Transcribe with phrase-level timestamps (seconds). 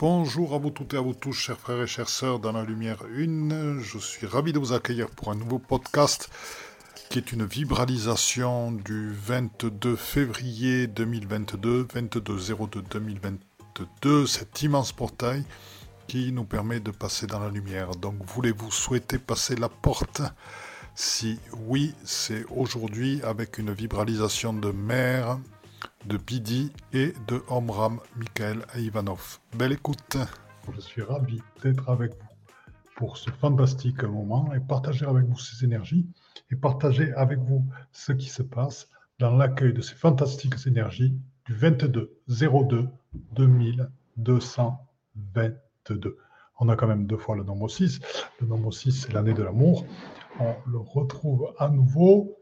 [0.00, 2.64] Bonjour à vous toutes et à vous tous, chers frères et chères sœurs dans la
[2.64, 3.78] lumière une.
[3.80, 6.30] Je suis ravi de vous accueillir pour un nouveau podcast
[7.08, 15.44] qui est une vibralisation du 22 février 2022, 22 02 2022, cet immense portail
[16.08, 17.92] qui nous permet de passer dans la lumière.
[17.92, 20.22] Donc voulez-vous souhaiter passer la porte?
[20.96, 21.38] Si
[21.68, 25.38] oui, c'est aujourd'hui avec une vibralisation de mer
[26.06, 29.38] de Bidi et de Omram Mikhail Ivanov.
[29.56, 30.16] Belle écoute.
[30.74, 32.18] Je suis ravi d'être avec vous
[32.96, 36.06] pour ce fantastique moment et partager avec vous ces énergies
[36.50, 41.54] et partager avec vous ce qui se passe dans l'accueil de ces fantastiques énergies du
[41.54, 42.88] 22 02
[43.32, 46.18] 2222.
[46.60, 48.00] On a quand même deux fois le nombre 6.
[48.40, 49.84] Le nombre 6, c'est l'année de l'amour.
[50.38, 52.36] On le retrouve à nouveau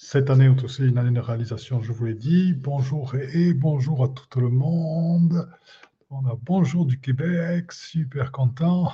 [0.00, 2.54] cette année est aussi une année de réalisation, je vous l'ai dit.
[2.54, 5.50] Bonjour et bonjour à tout le monde.
[6.08, 8.92] On a bonjour du Québec, super content.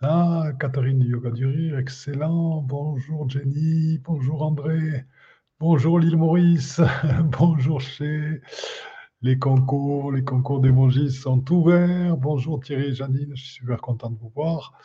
[0.00, 2.62] Ah, Catherine du Yoga du Rire, excellent.
[2.62, 5.04] Bonjour Jenny, bonjour André,
[5.60, 6.80] bonjour l'île Maurice,
[7.38, 8.40] bonjour chez
[9.22, 12.16] les concours, les concours d'émojis sont ouverts.
[12.16, 14.76] Bonjour Thierry et Janine, je suis super content de vous voir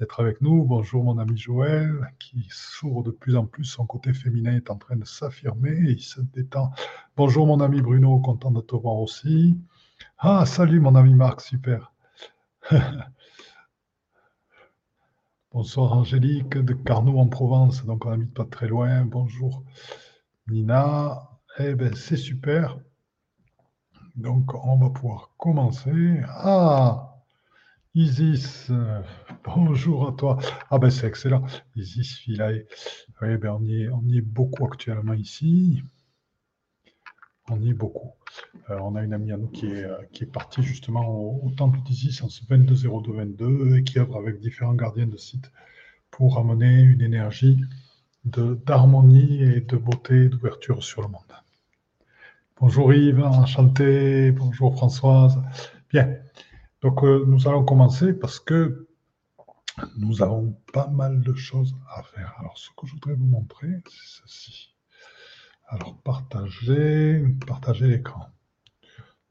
[0.00, 0.64] d'être avec nous.
[0.64, 4.76] Bonjour mon ami Joël, qui s'ouvre de plus en plus, son côté féminin est en
[4.76, 6.72] train de s'affirmer, il se détend.
[7.18, 9.58] Bonjour mon ami Bruno, content de te voir aussi.
[10.16, 11.92] Ah, salut mon ami Marc, super.
[15.52, 19.04] Bonsoir Angélique de Carnot en Provence, donc on n'habite pas très loin.
[19.04, 19.64] Bonjour
[20.48, 21.28] Nina.
[21.58, 22.78] Eh bien, c'est super.
[24.16, 26.22] Donc, on va pouvoir commencer.
[26.26, 27.09] Ah,
[27.96, 29.02] Isis, euh,
[29.42, 30.38] bonjour à toi.
[30.70, 31.44] Ah ben c'est excellent.
[31.74, 32.64] Isis Philae.
[33.20, 35.82] Oui, ben on y, est, beaucoup actuellement ici.
[37.48, 38.12] On y est beaucoup.
[38.70, 41.50] Euh, on a une amie à nous qui est, euh, qui est partie justement au,
[41.50, 45.50] temple d'Isis en ce 22-02-22 et qui œuvre avec différents gardiens de site
[46.12, 47.58] pour amener une énergie
[48.24, 51.22] d'harmonie et de beauté, d'ouverture sur le monde.
[52.60, 54.30] Bonjour Yves, enchanté.
[54.30, 55.42] Bonjour Françoise.
[55.92, 56.18] Bien.
[56.82, 58.88] Donc, euh, nous allons commencer parce que
[59.98, 62.34] nous avons pas mal de choses à faire.
[62.38, 64.74] Alors, ce que je voudrais vous montrer, c'est ceci.
[65.68, 68.26] Alors, partager, partager l'écran.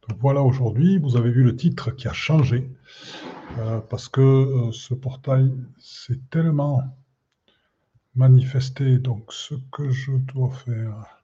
[0.07, 2.71] Donc, voilà, aujourd'hui, vous avez vu le titre qui a changé
[3.57, 6.83] euh, parce que euh, ce portail s'est tellement
[8.15, 8.99] manifesté.
[8.99, 11.23] Donc, ce que je dois faire,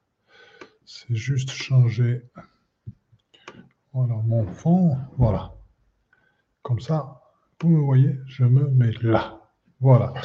[0.85, 2.23] c'est juste changer
[3.93, 4.97] mon fond.
[5.17, 5.54] Voilà.
[6.65, 7.21] Comme ça,
[7.61, 9.39] vous me voyez, je me mets là.
[9.81, 10.15] Voilà,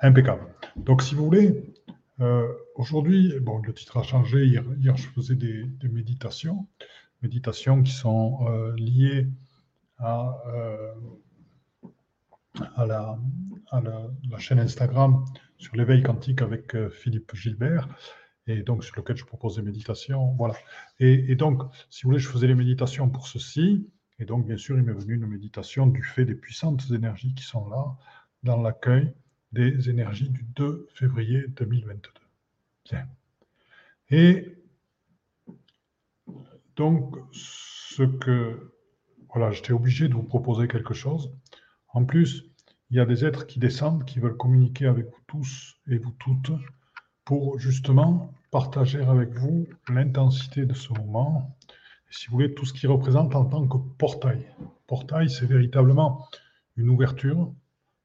[0.00, 0.46] impeccable.
[0.76, 1.74] Donc, si vous voulez,
[2.20, 4.46] euh, aujourd'hui, bon, le titre a changé.
[4.46, 6.66] Hier, je faisais des, méditations,
[7.20, 9.26] méditations qui sont euh, liées
[9.98, 10.94] à, euh,
[12.78, 13.18] la,
[14.38, 15.22] chaîne Instagram
[15.58, 17.90] sur l'éveil quantique avec Philippe Gilbert
[18.46, 20.34] et donc sur lequel je propose des méditations.
[20.38, 20.54] Voilà.
[20.98, 23.86] Et, et, donc, si vous voulez, je faisais les méditations pour ceci.
[24.20, 27.42] Et donc, bien sûr, il m'est venu une méditation du fait des puissantes énergies qui
[27.42, 27.96] sont là
[28.42, 29.14] dans l'accueil
[29.52, 32.10] des énergies du 2 février 2022.
[32.84, 33.08] Bien.
[34.10, 34.56] Et
[36.76, 38.72] donc, ce que.
[39.32, 41.32] Voilà, j'étais obligé de vous proposer quelque chose.
[41.88, 42.44] En plus,
[42.90, 46.10] il y a des êtres qui descendent, qui veulent communiquer avec vous tous et vous
[46.18, 46.50] toutes
[47.24, 51.56] pour justement partager avec vous l'intensité de ce moment
[52.10, 54.44] si vous voulez, tout ce qui représente en tant que portail.
[54.86, 56.26] Portail, c'est véritablement
[56.76, 57.52] une ouverture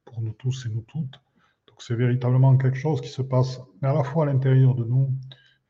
[0.06, 1.20] pour nous tous et nous toutes.
[1.68, 5.12] Donc c'est véritablement quelque chose qui se passe à la fois à l'intérieur de nous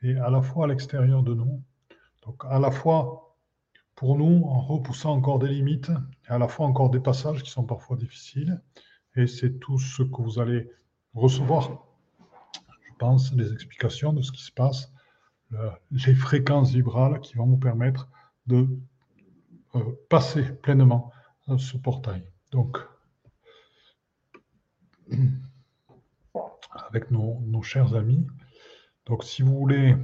[0.01, 1.63] et à la fois à l'extérieur de nous.
[2.25, 3.37] Donc à la fois
[3.95, 5.89] pour nous en repoussant encore des limites
[6.27, 8.61] et à la fois encore des passages qui sont parfois difficiles.
[9.15, 10.69] Et c'est tout ce que vous allez
[11.13, 11.87] recevoir,
[12.85, 14.91] je pense, des explications de ce qui se passe,
[15.91, 18.09] les fréquences vibrales qui vont vous permettre
[18.47, 18.67] de
[19.75, 19.79] euh,
[20.09, 21.11] passer pleinement
[21.57, 22.23] ce portail.
[22.51, 22.77] Donc,
[26.71, 28.25] avec nos, chers amis.
[29.05, 29.95] Donc, si vous voulez,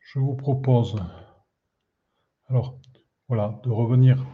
[0.00, 0.96] je vous propose,
[2.48, 2.78] alors,
[3.28, 4.24] voilà, de revenir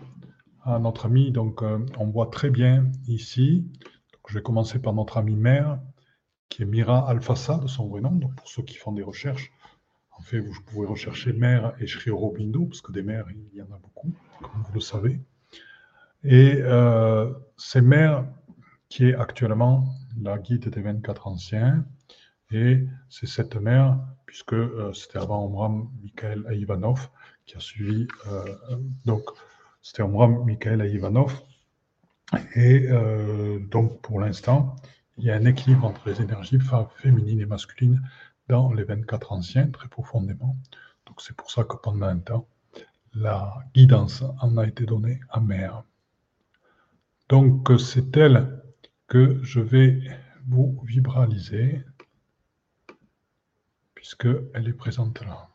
[0.65, 1.31] à notre ami.
[1.31, 3.67] Donc, euh, on voit très bien ici.
[4.29, 5.81] je vais commencer par notre ami mère,
[6.49, 8.11] qui est Mira Alfassa, de son vrai nom.
[8.11, 9.53] Donc, pour ceux qui font des recherches,
[10.19, 13.63] en fait, vous pouvez rechercher mère et Sri Aurobindo, parce que des mères, il y
[13.63, 15.21] en a beaucoup, comme vous le savez.
[16.25, 18.27] Et euh, c'est mère
[18.89, 19.87] qui est actuellement
[20.21, 21.85] la guide des 24 anciens.
[22.51, 27.09] Et c'est cette mère, puisque euh, c'était avant Omram Mikhail Ivanov,
[27.47, 28.07] qui a suivi.
[28.29, 28.45] Euh,
[29.05, 29.23] donc,
[29.83, 31.43] C'était moi, Michael Ivanov.
[32.55, 34.77] Et euh, donc, pour l'instant,
[35.17, 36.59] il y a un équilibre entre les énergies
[36.97, 38.03] féminines et masculines
[38.49, 40.57] dans les 24 anciens, très profondément.
[41.07, 42.47] Donc, c'est pour ça que pendant un temps,
[43.15, 45.85] la guidance en a été donnée à Mère.
[47.29, 48.63] Donc, c'est elle
[49.07, 50.01] que je vais
[50.47, 51.85] vous vibraliser,
[53.95, 55.49] puisqu'elle est présente là.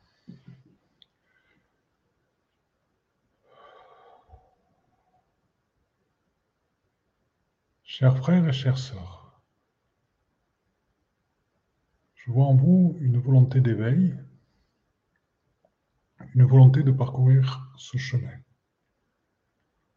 [7.84, 9.23] Chers frères et chères sœurs,
[12.26, 14.16] je vois en vous une volonté d'éveil,
[16.36, 18.32] une volonté de parcourir ce chemin.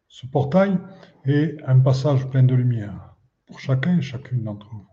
[0.09, 0.77] Ce portail
[1.23, 3.15] est un passage plein de lumière
[3.45, 4.87] pour chacun et chacune d'entre vous.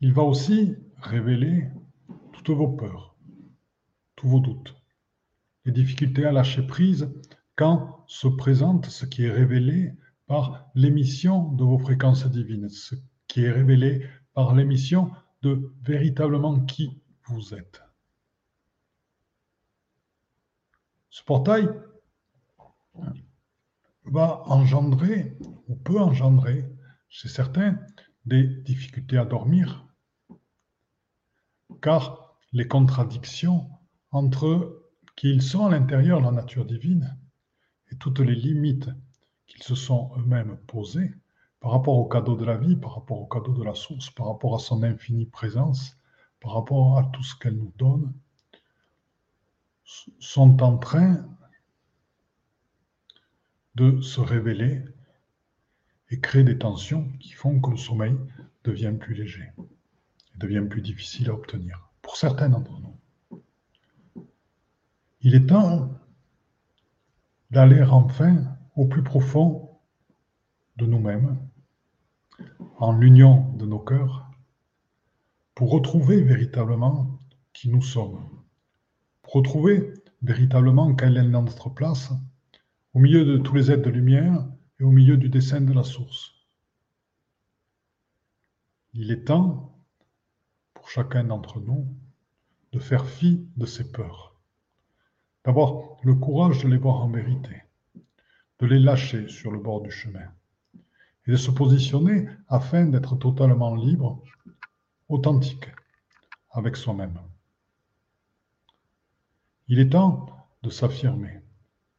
[0.00, 1.68] Il va aussi révéler
[2.32, 3.14] toutes vos peurs,
[4.14, 4.74] tous vos doutes,
[5.66, 7.12] les difficultés à lâcher prise
[7.56, 9.92] quand se présente ce qui est révélé
[10.26, 12.94] par l'émission de vos fréquences divines, ce
[13.28, 15.10] qui est révélé par l'émission
[15.46, 17.82] de véritablement qui vous êtes.
[21.10, 21.68] Ce portail
[24.04, 25.36] va engendrer,
[25.68, 26.68] ou peut engendrer,
[27.08, 27.78] chez certains,
[28.24, 29.86] des difficultés à dormir,
[31.80, 33.70] car les contradictions
[34.10, 34.82] entre
[35.14, 37.16] qui ils sont à l'intérieur de la nature divine
[37.90, 38.90] et toutes les limites
[39.46, 41.14] qu'ils se sont eux-mêmes posés
[41.60, 44.26] par rapport au cadeau de la vie, par rapport au cadeau de la source, par
[44.26, 45.96] rapport à son infinie présence,
[46.40, 48.12] par rapport à tout ce qu'elle nous donne,
[50.18, 51.24] sont en train
[53.74, 54.82] de se révéler
[56.10, 58.16] et créer des tensions qui font que le sommeil
[58.64, 62.96] devient plus léger et devient plus difficile à obtenir, pour certains d'entre nous.
[65.20, 65.90] Il est temps
[67.50, 69.65] d'aller enfin au plus profond
[70.76, 71.38] de nous-mêmes,
[72.78, 74.30] en l'union de nos cœurs,
[75.54, 77.18] pour retrouver véritablement
[77.52, 78.28] qui nous sommes,
[79.22, 82.12] pour retrouver véritablement quelle est notre place
[82.92, 84.46] au milieu de tous les êtres de lumière
[84.78, 86.34] et au milieu du dessin de la source.
[88.92, 89.78] Il est temps
[90.74, 91.86] pour chacun d'entre nous
[92.72, 94.38] de faire fi de ses peurs,
[95.44, 97.62] d'avoir le courage de les voir en vérité,
[98.58, 100.30] de les lâcher sur le bord du chemin
[101.26, 104.22] et de se positionner afin d'être totalement libre,
[105.08, 105.66] authentique
[106.50, 107.18] avec soi-même.
[109.68, 110.26] Il est temps
[110.62, 111.40] de s'affirmer.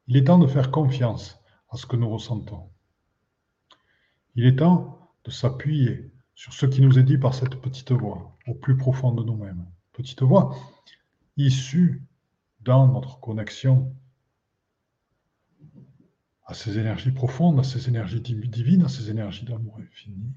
[0.07, 1.39] Il est temps de faire confiance
[1.69, 2.69] à ce que nous ressentons.
[4.35, 8.37] Il est temps de s'appuyer sur ce qui nous est dit par cette petite voix
[8.47, 9.65] au plus profond de nous-mêmes.
[9.91, 10.55] Petite voix
[11.35, 12.03] issue
[12.61, 13.93] dans notre connexion
[16.47, 20.33] à ces énergies profondes, à ces énergies divines, à ces énergies d'amour infini,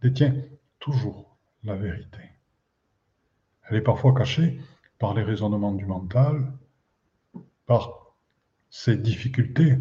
[0.00, 0.34] détient
[0.78, 2.20] toujours la vérité.
[3.68, 4.60] Elle est parfois cachée
[4.98, 6.52] par les raisonnements du mental,
[7.66, 8.14] par
[8.70, 9.78] ses difficultés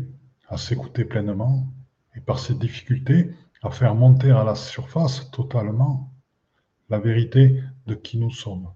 [0.49, 1.67] à s'écouter pleinement
[2.15, 6.11] et par ses difficultés à faire monter à la surface totalement
[6.89, 8.71] la vérité de qui nous sommes.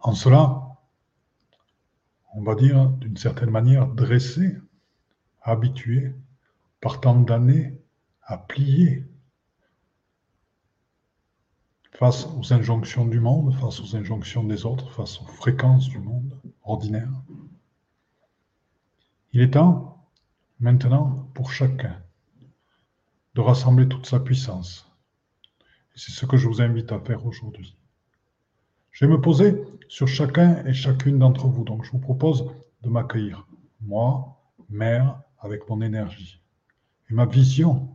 [0.00, 0.65] En cela,
[2.36, 4.58] on va dire, d'une certaine manière, dressé,
[5.40, 6.14] habitué,
[6.82, 7.80] par tant d'années
[8.22, 9.06] à plier
[11.92, 16.38] face aux injonctions du monde, face aux injonctions des autres, face aux fréquences du monde
[16.62, 17.08] ordinaire.
[19.32, 20.06] Il est temps,
[20.60, 22.02] maintenant, pour chacun,
[23.34, 24.92] de rassembler toute sa puissance.
[25.94, 27.78] C'est ce que je vous invite à faire aujourd'hui.
[28.96, 31.64] Je vais me poser sur chacun et chacune d'entre vous.
[31.64, 32.50] Donc, je vous propose
[32.80, 33.46] de m'accueillir,
[33.82, 36.40] moi, mère, avec mon énergie
[37.10, 37.94] et ma vision.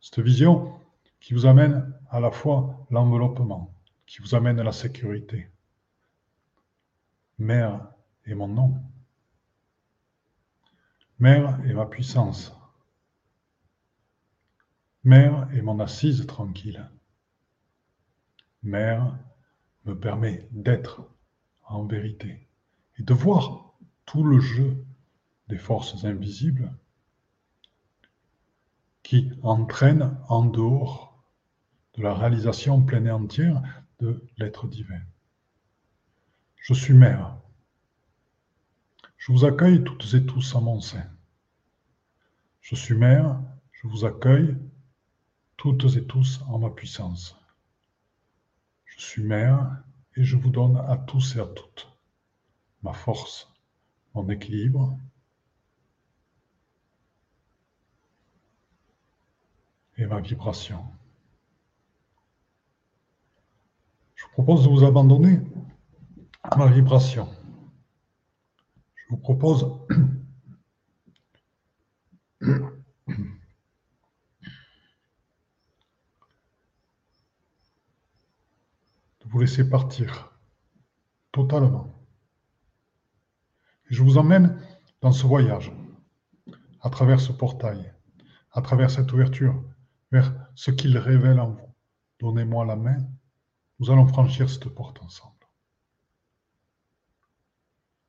[0.00, 0.80] Cette vision
[1.20, 3.74] qui vous amène à la fois l'enveloppement,
[4.06, 5.50] qui vous amène à la sécurité.
[7.36, 7.92] Mère
[8.24, 8.82] est mon nom.
[11.18, 12.56] Mère est ma puissance.
[15.04, 16.88] Mère est mon assise tranquille.
[18.62, 19.14] Mère
[19.84, 21.02] me permet d'être
[21.64, 22.46] en vérité
[22.98, 23.74] et de voir
[24.06, 24.76] tout le jeu
[25.48, 26.72] des forces invisibles
[29.02, 31.22] qui entraînent en dehors
[31.94, 33.62] de la réalisation pleine et entière
[34.00, 35.00] de l'être divin.
[36.56, 37.36] Je suis mère.
[39.18, 41.04] Je vous accueille toutes et tous à mon sein.
[42.60, 43.40] Je suis mère,
[43.72, 44.56] je vous accueille
[45.56, 47.36] toutes et tous en ma puissance.
[48.96, 49.82] Je suis mère
[50.16, 51.88] et je vous donne à tous et à toutes
[52.82, 53.50] ma force,
[54.14, 54.98] mon équilibre
[59.96, 60.84] et ma vibration.
[64.14, 65.40] Je vous propose de vous abandonner
[66.42, 67.28] à ma vibration.
[68.94, 69.66] Je vous propose
[79.32, 80.30] vous laisser partir
[81.32, 81.86] totalement.
[83.86, 84.60] Je vous emmène
[85.00, 85.72] dans ce voyage,
[86.82, 87.94] à travers ce portail,
[88.50, 89.54] à travers cette ouverture,
[90.10, 91.74] vers ce qu'il révèle en vous.
[92.20, 92.98] Donnez-moi la main,
[93.78, 95.32] nous allons franchir cette porte ensemble.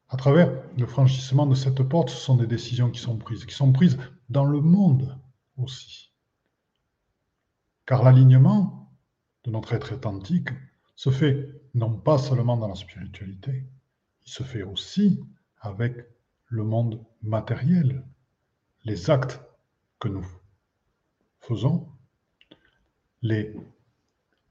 [0.10, 3.56] À travers le franchissement de cette porte, ce sont des décisions qui sont prises, qui
[3.56, 5.18] sont prises dans le monde
[5.56, 6.13] aussi.
[7.86, 8.94] Car l'alignement
[9.46, 10.50] de notre être authentique
[10.96, 13.66] se fait non pas seulement dans la spiritualité,
[14.26, 15.24] il se fait aussi
[15.60, 15.96] avec
[16.48, 18.04] le monde matériel,
[18.84, 19.42] les actes
[20.00, 20.26] que nous
[21.40, 21.90] faisons,
[23.22, 23.56] les,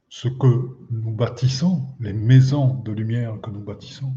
[0.09, 4.15] ce que nous bâtissons, les maisons de lumière que nous bâtissons.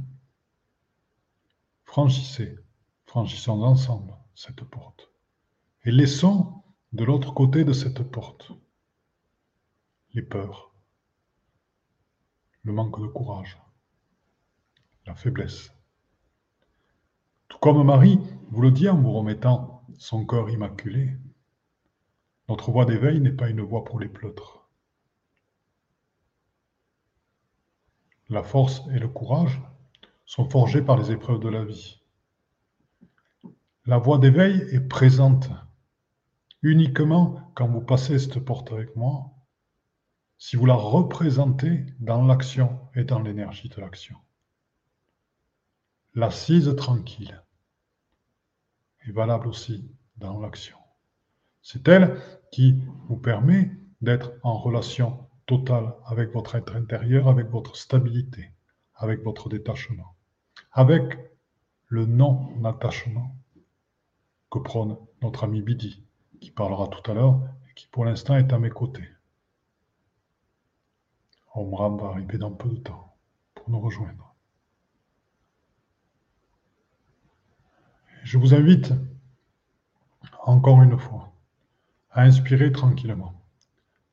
[1.83, 2.57] Franchissez,
[3.05, 5.09] franchissons ensemble cette porte
[5.83, 6.63] et laissons
[6.93, 8.51] de l'autre côté de cette porte
[10.13, 10.74] les peurs,
[12.65, 13.61] le manque de courage,
[15.05, 15.71] la faiblesse.
[17.47, 18.19] Tout comme Marie
[18.49, 21.15] vous le dit en vous remettant son corps immaculé,
[22.49, 24.67] notre voie d'éveil n'est pas une voie pour les pleutres.
[28.29, 29.61] La force et le courage
[30.25, 32.01] sont forgés par les épreuves de la vie.
[33.85, 35.49] La voie d'éveil est présente
[36.63, 39.34] uniquement quand vous passez cette porte avec moi
[40.45, 44.15] si vous la représentez dans l'action et dans l'énergie de l'action.
[46.13, 47.43] L'assise tranquille
[49.07, 50.77] est valable aussi dans l'action.
[51.63, 52.21] C'est elle
[52.51, 53.71] qui vous permet
[54.01, 58.51] d'être en relation totale avec votre être intérieur, avec votre stabilité,
[58.93, 60.15] avec votre détachement,
[60.73, 61.17] avec
[61.87, 63.35] le non-attachement
[64.51, 66.03] que prône notre ami Bidi,
[66.39, 69.14] qui parlera tout à l'heure et qui pour l'instant est à mes côtés.
[71.55, 73.15] Omram va arriver dans peu de temps
[73.53, 74.35] pour nous rejoindre.
[78.23, 78.93] Je vous invite
[80.43, 81.31] encore une fois
[82.11, 83.33] à inspirer tranquillement,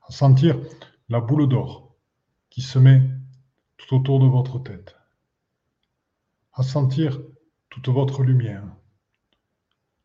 [0.02, 0.58] à sentir
[1.08, 1.94] la boule d'or
[2.50, 3.02] qui se met
[3.76, 4.96] tout autour de votre tête,
[6.52, 7.20] à sentir
[7.70, 8.64] toute votre lumière,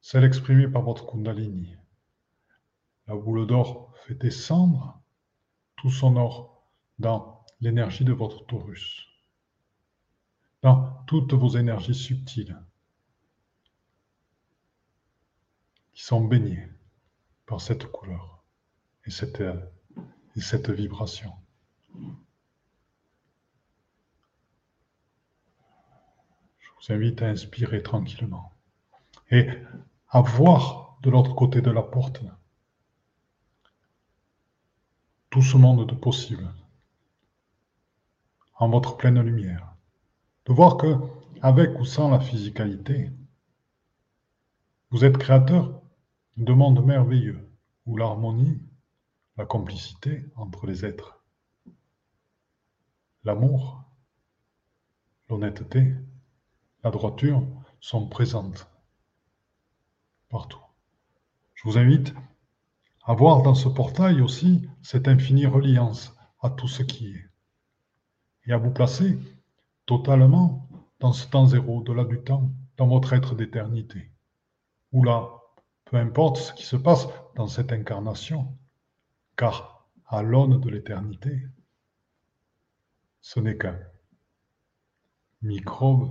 [0.01, 1.75] celle exprimée par votre Kundalini.
[3.08, 5.00] La boule d'or fait descendre
[5.75, 6.57] tout son or
[7.00, 9.08] dans l'énergie de votre taurus,
[10.62, 12.58] dans toutes vos énergies subtiles
[15.94, 16.70] qui sont baignées
[17.46, 18.44] par cette couleur
[19.06, 19.42] et cette,
[20.36, 21.34] et cette vibration.
[26.60, 28.54] Je vous invite à inspirer tranquillement
[29.32, 29.50] et
[30.10, 32.22] à voir de l'autre côté de la porte
[35.30, 36.51] tout ce monde de possible
[38.60, 39.76] en votre pleine lumière.
[40.46, 40.96] De voir que,
[41.42, 43.12] avec ou sans la physicalité,
[44.90, 45.82] vous êtes créateur
[46.38, 47.48] de mondes merveilleux
[47.86, 48.60] où l'harmonie,
[49.38, 51.24] la complicité entre les êtres,
[53.24, 53.84] l'amour,
[55.30, 55.94] l'honnêteté,
[56.84, 57.46] la droiture
[57.80, 58.68] sont présentes
[60.30, 60.62] partout.
[61.54, 62.14] Je vous invite
[63.04, 67.30] à voir dans ce portail aussi cette infinie reliance à tout ce qui est
[68.48, 69.20] et à vous placer
[69.86, 70.68] totalement
[71.00, 74.12] dans ce temps zéro, de là du temps, dans votre être d'éternité.
[74.92, 75.30] Ou là,
[75.86, 78.58] peu importe ce qui se passe dans cette incarnation,
[79.36, 81.48] car à l'aune de l'éternité,
[83.22, 83.77] ce n'est qu'un
[85.42, 86.10] microbe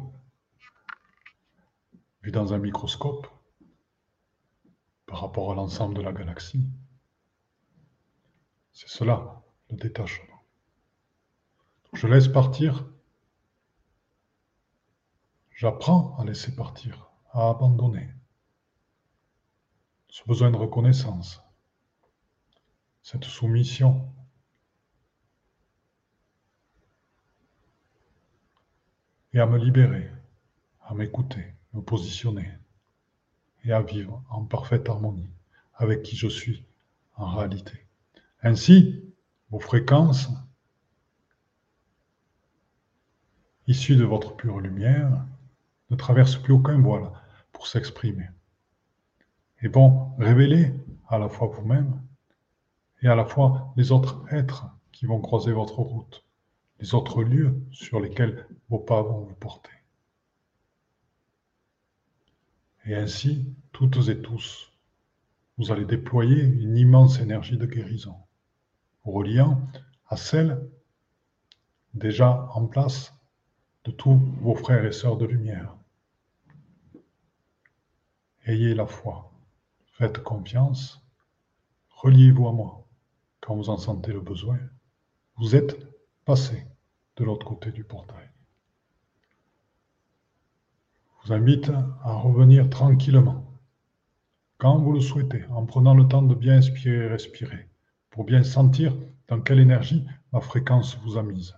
[2.23, 3.27] vu dans un microscope
[5.07, 6.69] par rapport à l'ensemble de la galaxie.
[8.73, 10.36] C'est cela, le détachement.
[11.97, 12.85] Je laisse partir.
[15.55, 18.13] J'apprends à laisser partir, à abandonner.
[20.11, 21.43] Ce besoin de reconnaissance,
[23.03, 24.13] cette soumission.
[29.33, 30.11] Et à me libérer,
[30.83, 32.53] à m'écouter, me positionner
[33.65, 35.31] et à vivre en parfaite harmonie
[35.77, 36.63] avec qui je suis
[37.15, 37.87] en réalité.
[38.43, 39.03] Ainsi,
[39.49, 40.29] vos fréquences
[43.67, 45.25] issus de votre pure lumière
[45.91, 47.11] ne traverse plus aucun voile
[47.53, 48.29] pour s'exprimer.
[49.63, 50.73] Et bon, révélez
[51.09, 52.01] à la fois vous-même
[53.03, 56.25] et à la fois les autres êtres qui vont croiser votre route,
[56.81, 59.71] les autres lieux sur lesquels vos pas vont vous porter.
[62.85, 64.73] Et ainsi, toutes et tous,
[65.59, 68.17] vous allez déployer une immense énergie de guérison,
[69.05, 69.61] reliant
[70.09, 70.69] à celle
[71.95, 73.16] déjà en place
[73.87, 75.73] de tous vos frères et sœurs de lumière.
[78.45, 79.33] Ayez la foi,
[79.93, 81.01] faites confiance,
[81.91, 82.85] reliez-vous à moi
[83.41, 84.59] quand vous en sentez le besoin.
[85.37, 85.77] Vous êtes
[86.25, 86.67] passé
[87.17, 88.29] de l'autre côté du portail.
[91.23, 91.71] Je vous invite
[92.03, 93.45] à revenir tranquillement,
[94.59, 97.69] quand vous le souhaitez, en prenant le temps de bien inspirer et respirer,
[98.11, 98.97] pour bien sentir
[99.29, 101.55] dans quelle énergie ma fréquence vous a mise,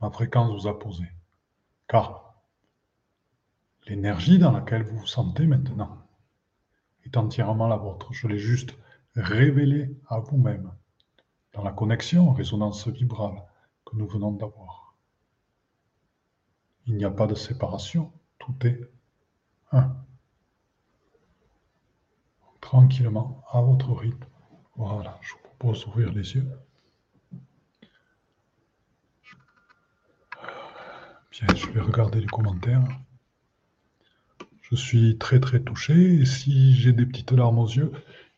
[0.00, 1.04] ma fréquence vous a posé.
[1.88, 2.34] Car
[3.86, 5.98] l'énergie dans laquelle vous vous sentez maintenant
[7.04, 8.12] est entièrement la vôtre.
[8.12, 8.76] Je l'ai juste
[9.16, 10.72] révélée à vous-même
[11.52, 13.42] dans la connexion résonance vibrale
[13.84, 14.94] que nous venons d'avoir.
[16.86, 18.80] Il n'y a pas de séparation, tout est
[19.72, 19.96] un.
[22.60, 24.26] Tranquillement, à votre rythme.
[24.76, 26.48] Voilà, je vous propose d'ouvrir les yeux.
[31.40, 32.82] Je vais regarder les commentaires.
[34.60, 37.92] Je suis très très touché et si j'ai des petites larmes aux yeux,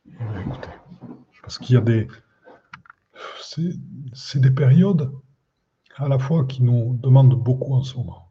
[0.07, 0.69] eh écoutez,
[1.41, 2.09] parce qu'il y a des,
[4.13, 5.11] c'est des périodes
[5.97, 8.31] à la fois qui nous demandent beaucoup en ce moment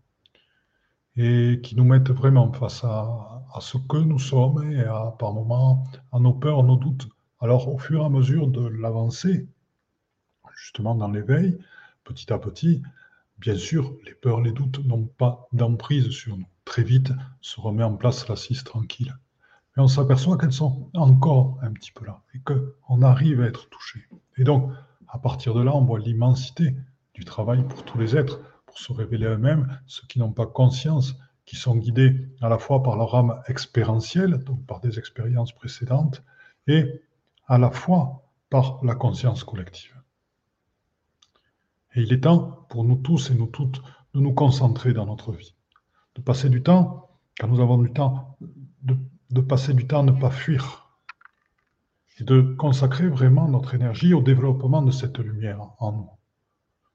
[1.18, 5.84] et qui nous mettent vraiment face à, ce que nous sommes et à, par moments
[6.12, 7.10] à nos peurs, nos doutes.
[7.40, 9.48] Alors au fur et à mesure de l'avancée,
[10.56, 11.58] justement dans l'éveil,
[12.04, 12.84] petit à petit,
[13.40, 16.48] bien sûr, les peurs, les doutes n'ont pas d'emprise sur nous.
[16.66, 19.16] Très vite se remet en place l'assise tranquille.
[19.76, 23.70] Mais on s'aperçoit qu'elles sont encore un petit peu là et qu'on arrive à être
[23.70, 24.08] touché.
[24.38, 24.72] Et donc,
[25.08, 26.76] à partir de là, on voit l'immensité
[27.14, 31.16] du travail pour tous les êtres, pour se révéler eux-mêmes, ceux qui n'ont pas conscience,
[31.46, 36.24] qui sont guidés à la fois par leur âme expérientielle, donc par des expériences précédentes,
[36.68, 37.02] et
[37.48, 39.99] à la fois par la conscience collective.
[41.96, 43.82] Et il est temps pour nous tous et nous toutes
[44.14, 45.56] de nous concentrer dans notre vie,
[46.16, 48.38] de passer du temps, quand nous avons du temps,
[48.82, 50.90] de, passer du temps à ne pas fuir,
[52.20, 56.10] et de consacrer vraiment notre énergie au développement de cette lumière en nous.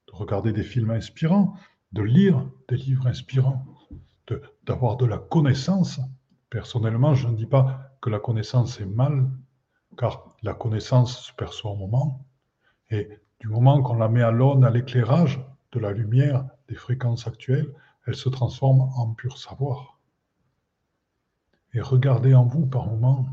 [0.08, 1.54] De regarder des films inspirants,
[1.92, 3.64] de lire des livres inspirants,
[4.64, 6.00] d'avoir de, de la connaissance.
[6.50, 9.30] Personnellement, je ne dis pas que la connaissance est mal,
[9.96, 12.26] car la connaissance se perçoit au moment,
[12.90, 13.08] et
[13.44, 15.38] du moment qu'on la met à l'aune, à l'éclairage
[15.72, 17.70] de la lumière des fréquences actuelles,
[18.06, 19.98] elle se transforme en pur savoir.
[21.74, 23.26] Et regardez en vous par moments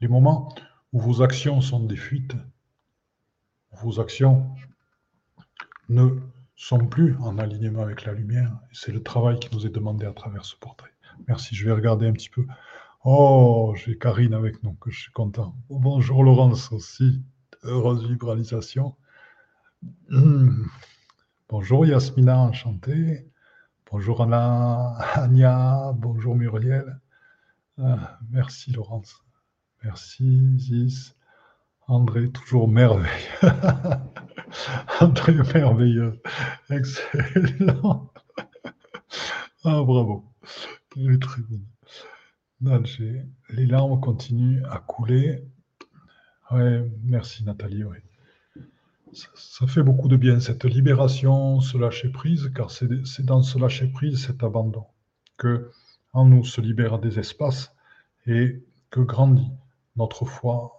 [0.00, 0.54] les moments
[0.92, 2.36] où vos actions sont des fuites,
[3.72, 4.54] vos actions
[5.88, 6.20] ne
[6.54, 8.56] sont plus en alignement avec la lumière.
[8.70, 10.92] C'est le travail qui nous est demandé à travers ce portrait.
[11.26, 12.46] Merci, je vais regarder un petit peu.
[13.02, 15.56] Oh, j'ai Karine avec nous, que je suis content.
[15.70, 17.20] Bonjour Laurence aussi,
[17.62, 18.94] heureuse vibralisation.
[21.48, 23.28] Bonjour Yasmina, enchantée.
[23.90, 26.98] Bonjour Anna, Anya, bonjour Muriel.
[27.78, 29.22] Ah, merci Laurence.
[29.84, 31.12] Merci, Zis.
[31.88, 33.10] André, toujours merveilleux.
[35.00, 36.22] André, merveilleux.
[36.70, 38.10] Excellent.
[39.64, 40.24] Ah, bravo.
[40.96, 41.60] Il est très bon.
[43.50, 45.44] Les larmes continuent à couler.
[47.04, 47.84] Merci Nathalie.
[49.12, 53.88] Ça, fait beaucoup de bien, cette libération, ce lâcher prise, car c'est dans ce lâcher
[53.88, 54.86] prise, cet abandon,
[55.36, 55.70] que
[56.12, 57.74] en nous se libèrent des espaces
[58.26, 59.50] et que grandit
[59.96, 60.72] notre foi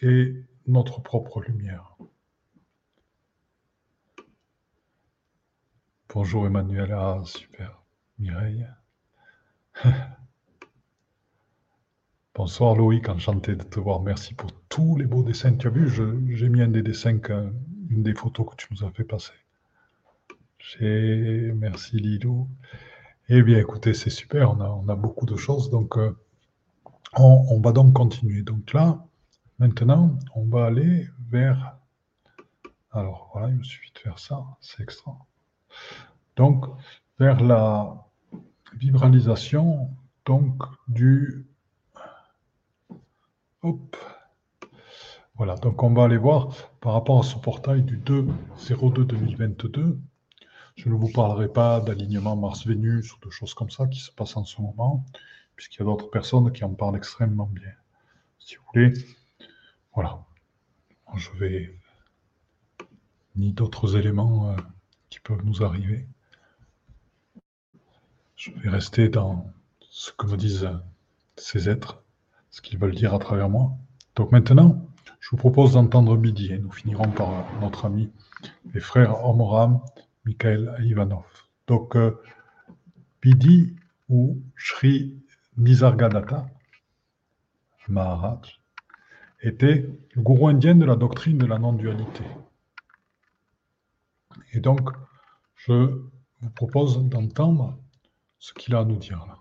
[0.00, 0.34] et
[0.66, 1.96] notre propre lumière.
[6.12, 7.82] Bonjour Emmanuel, ah super,
[8.18, 8.66] Mireille.
[12.36, 14.02] Bonsoir Loïc, enchanté de te voir.
[14.02, 15.56] Merci pour tous les beaux dessins.
[15.56, 17.18] Tu as vu, j'ai mis un des dessins,
[17.88, 19.32] une des photos que tu nous as fait passer.
[20.78, 22.46] Merci Lilou.
[23.30, 25.70] Eh bien écoutez, c'est super, on a, on beaucoup de choses.
[25.70, 26.14] Donc euh,
[27.14, 28.42] on, va donc continuer.
[28.42, 29.02] Donc là,
[29.58, 31.78] maintenant, on va aller vers...
[32.90, 35.16] Alors voilà, il me suffit de faire ça, c'est extra.
[36.36, 36.66] Donc,
[37.18, 37.96] vers la
[38.74, 39.88] vibralisation
[40.26, 41.46] donc du...
[45.36, 46.48] Voilà, donc on va aller voir
[46.80, 49.98] par rapport à ce portail du 2-02-2022,
[50.76, 54.36] Je ne vous parlerai pas d'alignement Mars-Vénus ou de choses comme ça qui se passent
[54.36, 55.04] en ce moment,
[55.56, 57.72] puisqu'il y a d'autres personnes qui en parlent extrêmement bien.
[58.38, 58.92] Si vous voulez,
[59.94, 60.24] voilà.
[61.14, 61.78] Je vais
[63.36, 64.56] ni d'autres éléments euh,
[65.10, 66.06] qui peuvent nous arriver.
[68.36, 69.50] Je vais rester dans
[69.80, 70.68] ce que me disent
[71.36, 72.02] ces êtres,
[72.56, 73.76] ce qu'ils veulent dire à travers moi.
[74.14, 74.88] Donc maintenant,
[75.20, 78.10] je vous propose d'entendre Bidi et nous finirons par notre ami
[78.74, 79.80] et frère Omram
[80.24, 81.26] Mikhail Ivanov.
[81.66, 82.18] Donc, euh,
[83.20, 83.76] Bidi
[84.08, 85.22] ou Sri
[85.58, 86.46] Nisargadatta
[87.88, 88.58] Maharaj
[89.42, 92.24] était le gourou indien de la doctrine de la non-dualité.
[94.54, 94.88] Et donc,
[95.56, 95.72] je
[96.40, 97.78] vous propose d'entendre
[98.38, 99.36] ce qu'il a à nous dire là.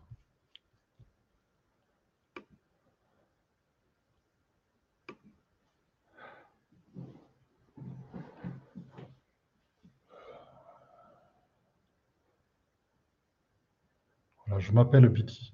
[14.44, 15.53] Voilà, je m'appelle Viti.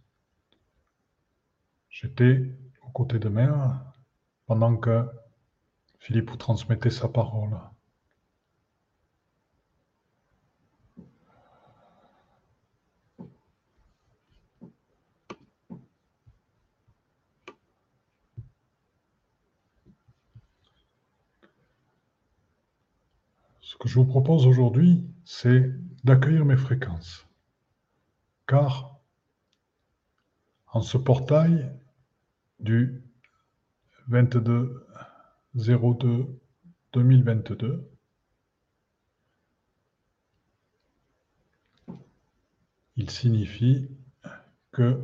[1.90, 3.84] J'étais aux côtés de mère
[4.46, 5.06] pendant que
[6.00, 7.58] Philippe vous transmettait sa parole.
[23.62, 25.72] Ce que je vous propose aujourd'hui, c'est
[26.04, 27.28] d'accueillir mes fréquences.
[28.48, 28.91] Car
[30.72, 31.70] en ce portail
[32.60, 33.04] du
[34.08, 34.88] 22
[35.56, 36.40] 02
[36.94, 37.90] 2022,
[42.96, 43.90] il signifie
[44.72, 45.02] que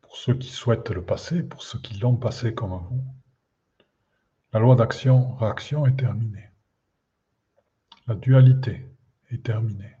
[0.00, 3.04] pour ceux qui souhaitent le passer, pour ceux qui l'ont passé comme vous,
[4.52, 6.48] la loi d'action-réaction est terminée.
[8.06, 8.86] La dualité
[9.30, 9.96] est terminée.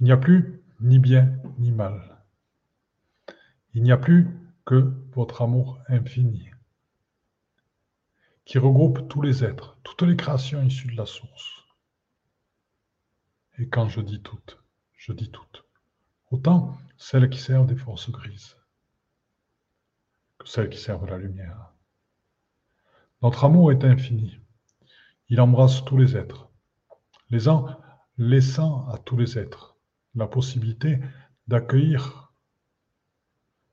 [0.00, 2.24] Il n'y a plus ni bien ni mal.
[3.74, 4.28] Il n'y a plus
[4.64, 6.50] que votre amour infini,
[8.44, 11.64] qui regroupe tous les êtres, toutes les créations issues de la source.
[13.58, 14.62] Et quand je dis toutes,
[14.94, 15.64] je dis toutes.
[16.30, 18.56] Autant celles qui servent des forces grises
[20.38, 21.72] que celles qui servent la lumière.
[23.22, 24.38] Notre amour est infini.
[25.28, 26.48] Il embrasse tous les êtres,
[27.30, 27.76] les uns
[28.16, 29.77] laissant à tous les êtres
[30.18, 30.98] la possibilité
[31.46, 32.34] d'accueillir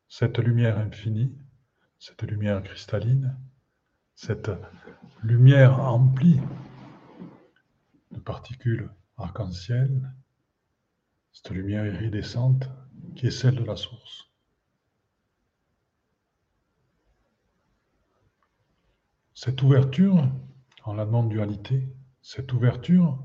[0.07, 1.35] cette lumière infinie,
[1.99, 3.35] cette lumière cristalline,
[4.13, 4.51] cette
[5.23, 6.39] lumière emplie
[8.11, 10.13] de particules arc-en-ciel,
[11.33, 12.69] cette lumière iridescente
[13.15, 14.29] qui est celle de la source.
[19.33, 20.29] Cette ouverture
[20.83, 21.89] en la non-dualité,
[22.21, 23.19] cette ouverture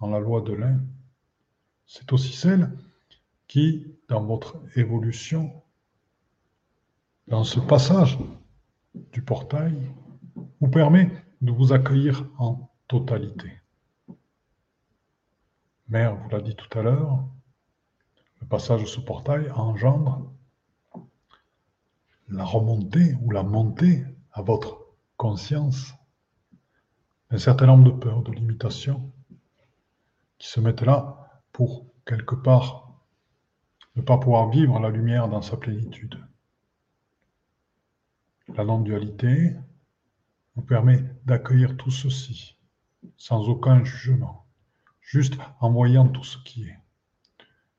[0.00, 0.80] en la loi de l'un,
[1.88, 2.70] c'est aussi celle
[3.48, 5.62] qui, dans votre évolution,
[7.26, 8.18] dans ce passage
[8.94, 9.74] du portail,
[10.60, 13.52] vous permet de vous accueillir en totalité.
[15.88, 17.24] Mère vous l'a dit tout à l'heure,
[18.42, 20.30] le passage de ce portail engendre
[22.28, 25.94] la remontée ou la montée à votre conscience
[27.30, 29.10] un certain nombre de peurs, de limitations
[30.38, 31.17] qui se mettent là
[31.58, 33.02] pour, quelque part,
[33.96, 36.16] ne pas pouvoir vivre la lumière dans sa plénitude.
[38.54, 39.56] La non-dualité
[40.54, 42.56] vous permet d'accueillir tout ceci
[43.16, 44.46] sans aucun jugement,
[45.00, 46.78] juste en voyant tout ce qui est.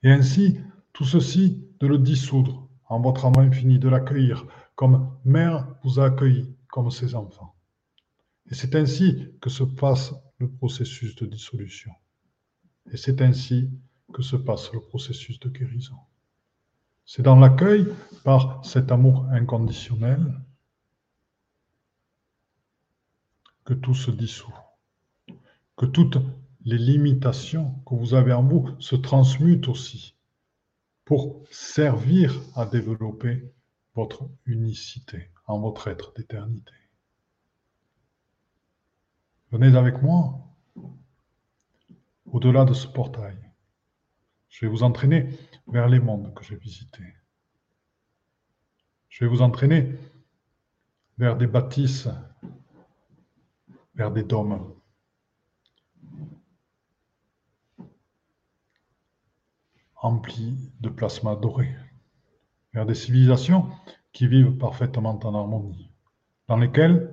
[0.04, 0.60] Et ainsi,
[0.92, 6.08] tout ceci, de le dissoudre en votre amour infini, de l'accueillir comme mère vous a
[6.08, 7.56] accueilli comme ses enfants.
[8.52, 11.94] Et c'est ainsi que se passe le processus de dissolution.
[12.92, 13.70] Et c'est ainsi
[14.14, 15.98] que se passe le processus de guérison.
[17.06, 17.88] C'est dans l'accueil
[18.24, 20.40] par cet amour inconditionnel
[23.66, 24.54] que tout se dissout,
[25.78, 26.18] que toutes
[26.66, 30.16] les limitations que vous avez en vous se transmutent aussi
[31.06, 33.52] pour servir à développer
[33.96, 36.74] votre unicité en votre être d'éternité.
[39.52, 40.40] Venez avec moi
[42.32, 43.38] au-delà de ce portail.
[44.50, 45.30] Je vais vous entraîner
[45.68, 47.14] vers les mondes que j'ai visités.
[49.10, 49.96] Je vais vous entraîner
[51.18, 52.08] vers des bâtisses,
[53.96, 54.74] vers des dômes.
[60.02, 61.76] emplis de plasma doré,
[62.74, 63.70] vers des civilisations
[64.14, 65.92] qui vivent parfaitement en harmonie,
[66.48, 67.12] dans lesquelles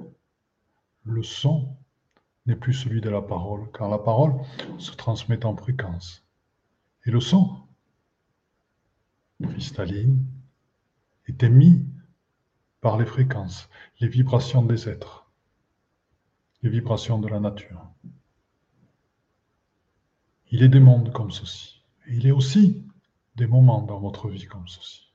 [1.03, 1.76] le son
[2.47, 4.35] n'est plus celui de la parole, car la parole
[4.79, 6.25] se transmet en fréquence.
[7.05, 7.57] Et le son,
[9.43, 10.25] cristalline,
[11.27, 11.85] est émis
[12.81, 13.69] par les fréquences,
[14.01, 15.31] les vibrations des êtres,
[16.63, 17.91] les vibrations de la nature.
[20.51, 21.83] Il est des mondes comme ceci.
[22.09, 22.85] Il est aussi
[23.35, 25.13] des moments dans votre vie comme ceci.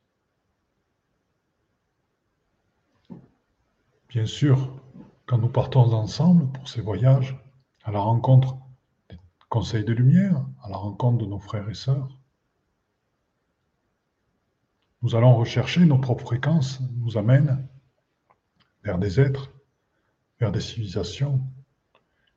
[4.10, 4.82] Bien sûr,
[5.32, 7.41] quand nous partons ensemble pour ces voyages,
[7.86, 8.58] à la rencontre
[9.10, 9.17] des
[9.48, 12.20] conseils de lumière, à la rencontre de nos frères et sœurs,
[15.02, 17.65] nous allons rechercher nos propres fréquences, nous amènent
[18.84, 19.54] vers des êtres,
[20.41, 21.39] vers des civilisations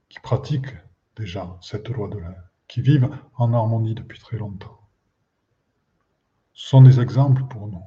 [0.09, 0.77] qui pratiquent
[1.17, 2.37] déjà cette loi de l'un,
[2.69, 4.79] qui vivent en harmonie depuis très longtemps.
[6.53, 7.83] Ce sont des exemples pour nous.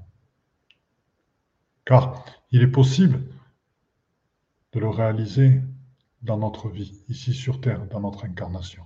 [1.86, 3.24] Car il est possible
[4.78, 5.60] de le réaliser
[6.22, 8.86] dans notre vie, ici sur Terre, dans notre incarnation.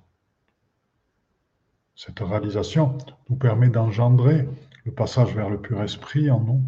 [1.96, 2.98] Cette réalisation
[3.30, 4.48] nous permet d'engendrer
[4.86, 6.64] le passage vers le pur esprit en nous,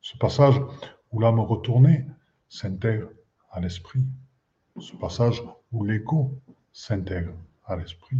[0.00, 0.60] ce passage
[1.12, 2.06] où l'âme retournée
[2.48, 3.08] s'intègre
[3.52, 4.04] à l'esprit,
[4.80, 6.36] ce passage où l'ego
[6.72, 7.34] s'intègre
[7.66, 8.18] à l'esprit.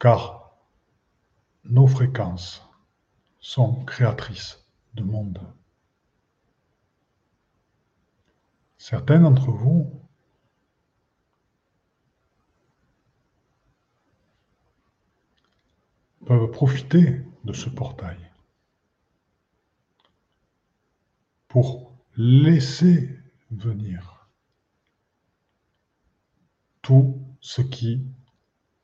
[0.00, 0.56] Car
[1.66, 2.68] nos fréquences
[3.38, 4.60] sont créatrices
[4.94, 5.40] de monde.
[8.78, 10.00] Certains d'entre vous
[16.24, 18.18] peuvent profiter de ce portail
[21.48, 23.18] pour laisser
[23.50, 24.28] venir
[26.82, 28.06] tout ce qui,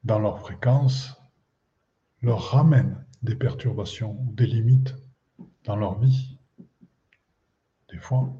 [0.05, 1.17] dans leur fréquence,
[2.23, 4.95] leur ramène des perturbations ou des limites
[5.67, 6.39] dans leur vie.
[7.91, 8.33] Des fois.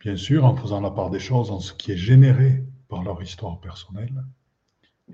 [0.00, 3.22] Bien sûr, en faisant la part des choses en ce qui est généré par leur
[3.22, 4.24] histoire personnelle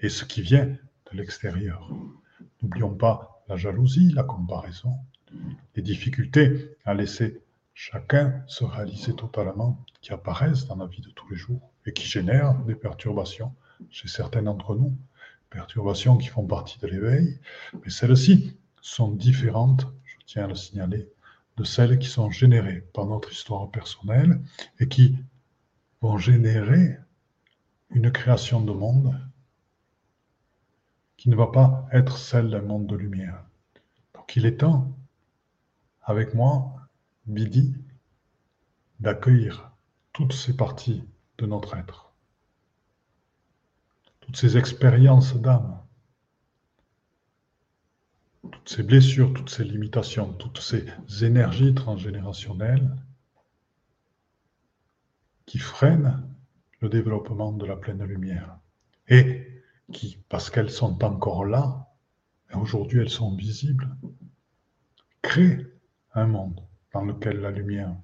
[0.01, 1.91] et ce qui vient de l'extérieur.
[2.63, 4.95] N'oublions pas la jalousie, la comparaison,
[5.77, 7.43] les difficultés à laisser
[7.75, 12.07] chacun se réaliser totalement, qui apparaissent dans la vie de tous les jours et qui
[12.07, 13.55] génèrent des perturbations
[13.91, 14.97] chez certains d'entre nous,
[15.51, 17.39] perturbations qui font partie de l'éveil,
[17.85, 19.87] mais celles-ci sont différentes
[20.29, 21.09] tiens à le signaler,
[21.57, 24.41] de celles qui sont générées par notre histoire personnelle
[24.79, 25.17] et qui
[26.03, 26.99] vont générer
[27.91, 29.19] une création de monde
[31.17, 33.43] qui ne va pas être celle d'un monde de lumière.
[34.15, 34.95] Donc il est temps,
[36.03, 36.77] avec moi,
[37.25, 37.75] Bidi,
[39.01, 39.73] d'accueillir
[40.13, 41.03] toutes ces parties
[41.39, 42.13] de notre être,
[44.21, 45.81] toutes ces expériences d'âme,
[48.51, 50.87] toutes ces blessures, toutes ces limitations, toutes ces
[51.23, 52.97] énergies transgénérationnelles
[55.47, 56.23] qui freinent
[56.81, 58.59] le développement de la pleine lumière.
[59.09, 61.95] Et qui, parce qu'elles sont encore là,
[62.53, 63.89] et aujourd'hui elles sont visibles,
[65.23, 65.67] créent
[66.15, 66.61] un monde
[66.93, 67.97] dans lequel la lumière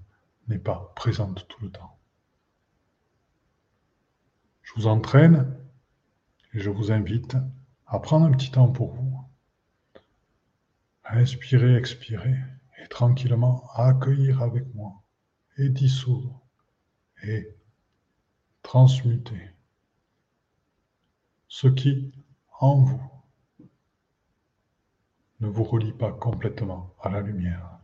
[0.48, 1.98] n'est pas présente tout le temps.
[4.62, 5.54] Je vous entraîne
[6.54, 7.36] et je vous invite
[7.86, 9.13] à prendre un petit temps pour vous
[11.16, 12.36] Inspirez, expirez,
[12.82, 15.00] et tranquillement accueillir avec moi,
[15.56, 16.40] et dissoudre,
[17.22, 17.48] et
[18.62, 19.52] transmuter
[21.46, 22.12] ce qui,
[22.58, 23.10] en vous,
[25.38, 27.78] ne vous relie pas complètement à la lumière.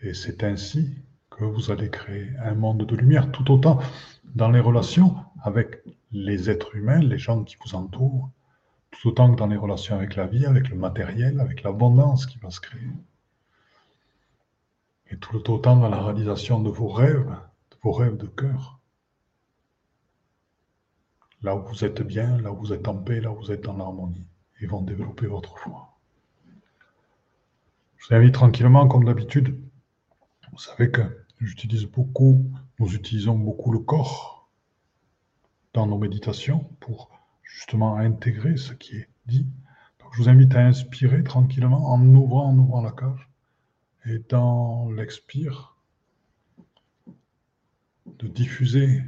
[0.00, 0.92] Et c'est ainsi
[1.30, 3.78] que vous allez créer un monde de lumière, tout autant
[4.24, 8.28] dans les relations avec les êtres humains, les gens qui vous entourent,
[9.02, 12.38] tout autant que dans les relations avec la vie, avec le matériel, avec l'abondance qui
[12.38, 12.86] va se créer.
[15.10, 17.36] Et tout autant dans la réalisation de vos rêves,
[17.72, 18.78] de vos rêves de cœur.
[21.42, 23.62] Là où vous êtes bien, là où vous êtes en paix, là où vous êtes
[23.62, 24.28] dans l'harmonie,
[24.60, 25.98] et vont développer votre foi.
[27.96, 29.60] Je vous invite tranquillement, comme d'habitude.
[30.52, 31.02] Vous savez que
[31.40, 32.46] j'utilise beaucoup,
[32.78, 34.48] nous utilisons beaucoup le corps
[35.74, 37.11] dans nos méditations pour
[37.52, 39.46] justement à intégrer ce qui est dit.
[40.00, 43.28] Donc, je vous invite à inspirer tranquillement en ouvrant, en ouvrant la cage.
[44.06, 45.76] Et dans l'expire,
[48.18, 49.02] de diffuser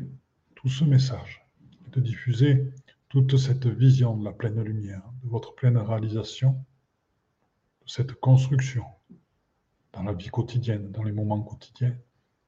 [0.54, 1.44] tout ce message,
[1.92, 2.72] de diffuser
[3.08, 6.52] toute cette vision de la pleine lumière, de votre pleine réalisation,
[7.82, 8.84] de cette construction
[9.92, 11.96] dans la vie quotidienne, dans les moments quotidiens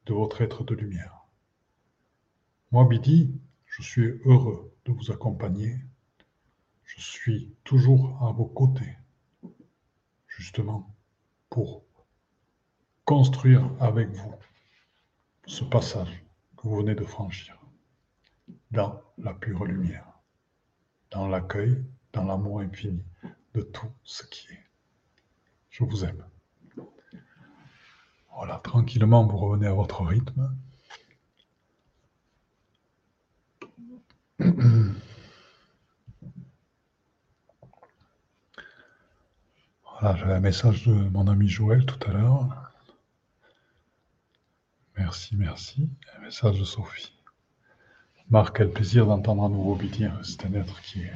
[0.06, 1.26] de votre être de lumière.
[2.70, 3.32] Moi, Bidi,
[3.66, 5.76] je suis heureux de vous accompagner.
[6.84, 8.96] Je suis toujours à vos côtés,
[10.28, 10.94] justement,
[11.50, 11.84] pour
[13.04, 14.34] construire avec vous
[15.46, 16.24] ce passage
[16.56, 17.58] que vous venez de franchir
[18.70, 20.06] dans la pure lumière,
[21.10, 23.04] dans l'accueil, dans l'amour infini
[23.54, 24.66] de tout ce qui est.
[25.70, 26.24] Je vous aime.
[28.34, 30.56] Voilà, tranquillement, vous revenez à votre rythme.
[34.38, 34.52] Voilà,
[40.16, 42.72] j'avais un message de mon ami Joël tout à l'heure.
[44.98, 45.88] Merci, merci.
[46.16, 47.12] Un message de Sophie.
[48.28, 50.18] Marc, quel plaisir d'entendre à nouveau dire.
[50.22, 51.12] C'est un être qui est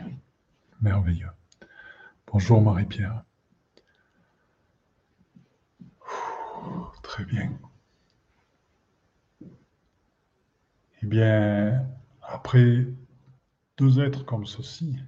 [0.81, 1.31] merveilleux.
[2.27, 3.23] Bonjour Marie-Pierre.
[7.03, 7.53] Très bien.
[11.03, 11.87] Eh bien,
[12.23, 12.87] après
[13.81, 14.99] deux êtres comme ceci,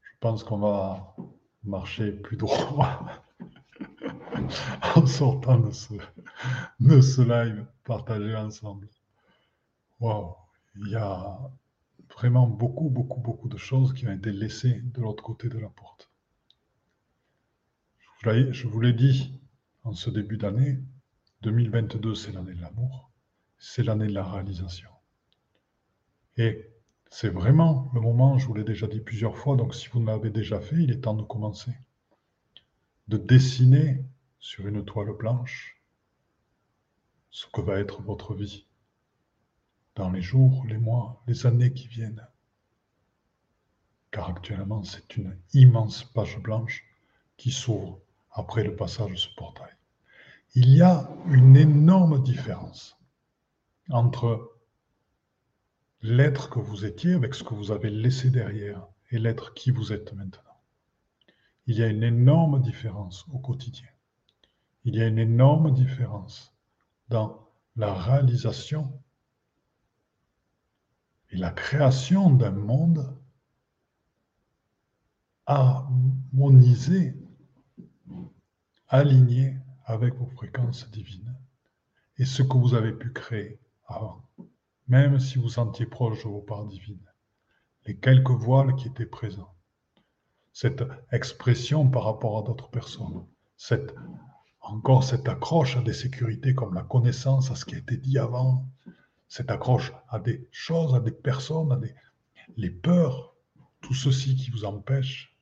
[0.00, 1.14] je pense qu'on va
[1.64, 3.06] marcher plus droit
[4.96, 5.92] en sortant de ce,
[6.80, 8.88] de ce live partagé ensemble.
[10.00, 10.34] Waouh,
[10.76, 11.38] il y a
[12.14, 15.68] vraiment beaucoup, beaucoup, beaucoup de choses qui ont été laissées de l'autre côté de la
[15.68, 16.10] porte.
[18.24, 19.38] Je vous l'ai dit
[19.84, 20.78] en ce début d'année,
[21.42, 23.10] 2022, c'est l'année de l'amour,
[23.58, 24.88] c'est l'année de la réalisation.
[26.38, 26.71] Et
[27.12, 30.06] c'est vraiment le moment, je vous l'ai déjà dit plusieurs fois, donc si vous ne
[30.06, 31.70] l'avez déjà fait, il est temps de commencer.
[33.06, 34.02] De dessiner
[34.40, 35.78] sur une toile blanche
[37.30, 38.66] ce que va être votre vie
[39.94, 42.26] dans les jours, les mois, les années qui viennent.
[44.10, 46.82] Car actuellement, c'est une immense page blanche
[47.36, 49.74] qui s'ouvre après le passage de ce portail.
[50.54, 52.96] Il y a une énorme différence
[53.90, 54.51] entre
[56.02, 59.92] l'être que vous étiez avec ce que vous avez laissé derrière et l'être qui vous
[59.92, 60.40] êtes maintenant.
[61.66, 63.88] Il y a une énorme différence au quotidien.
[64.84, 66.52] Il y a une énorme différence
[67.08, 69.00] dans la réalisation
[71.30, 73.16] et la création d'un monde
[75.46, 77.16] harmonisé,
[78.88, 81.34] aligné avec vos fréquences divines
[82.18, 84.22] et ce que vous avez pu créer avant,
[84.92, 87.08] même si vous sentiez proche de vos parts divines,
[87.86, 89.54] les quelques voiles qui étaient présents,
[90.52, 93.26] cette expression par rapport à d'autres personnes,
[93.56, 93.94] cette,
[94.60, 98.18] encore cette accroche à des sécurités comme la connaissance, à ce qui a été dit
[98.18, 98.68] avant,
[99.28, 101.94] cette accroche à des choses, à des personnes, à des,
[102.58, 103.34] les peurs,
[103.80, 105.34] tout ceci qui vous empêche.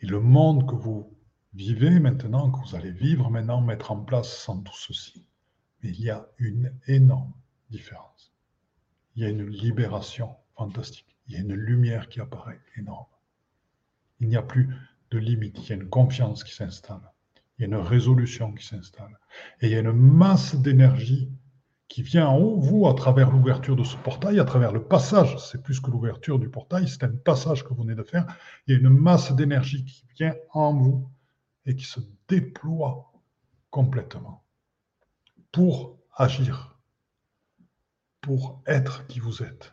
[0.00, 1.16] Et le monde que vous
[1.54, 5.24] vivez maintenant, que vous allez vivre maintenant, mettre en place sans tout ceci.
[5.82, 7.32] Mais il y a une énorme
[7.70, 8.32] différence.
[9.14, 11.16] Il y a une libération fantastique.
[11.26, 13.06] Il y a une lumière qui apparaît énorme.
[14.20, 14.74] Il n'y a plus
[15.10, 15.58] de limite.
[15.58, 17.12] Il y a une confiance qui s'installe.
[17.58, 19.18] Il y a une résolution qui s'installe.
[19.60, 21.30] Et il y a une masse d'énergie
[21.88, 25.36] qui vient en vous à travers l'ouverture de ce portail, à travers le passage.
[25.38, 28.26] C'est plus que l'ouverture du portail, c'est un passage que vous venez de faire.
[28.66, 31.08] Il y a une masse d'énergie qui vient en vous
[31.64, 33.12] et qui se déploie
[33.70, 34.44] complètement
[35.52, 36.75] pour agir,
[38.26, 39.72] pour être qui vous êtes,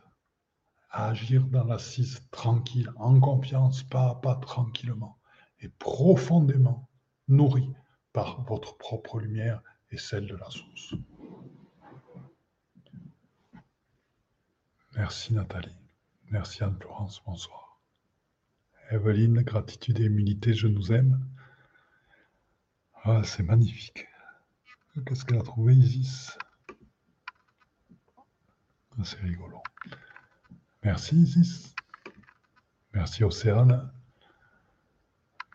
[0.92, 5.18] agir dans l'assise tranquille, en confiance, pas à pas, tranquillement,
[5.62, 6.88] et profondément
[7.28, 7.68] nourri
[8.12, 10.94] par votre propre lumière et celle de la source.
[14.96, 15.76] Merci Nathalie.
[16.30, 17.82] Merci Anne-Florence, bonsoir.
[18.92, 21.28] Evelyne, gratitude et humilité, je nous aime.
[23.04, 24.06] Ah, c'est magnifique.
[25.08, 26.38] Qu'est-ce qu'elle a trouvé, Isis?
[29.04, 29.58] C'est rigolo.
[30.84, 31.76] Merci Isis.
[32.94, 33.92] Merci Océane.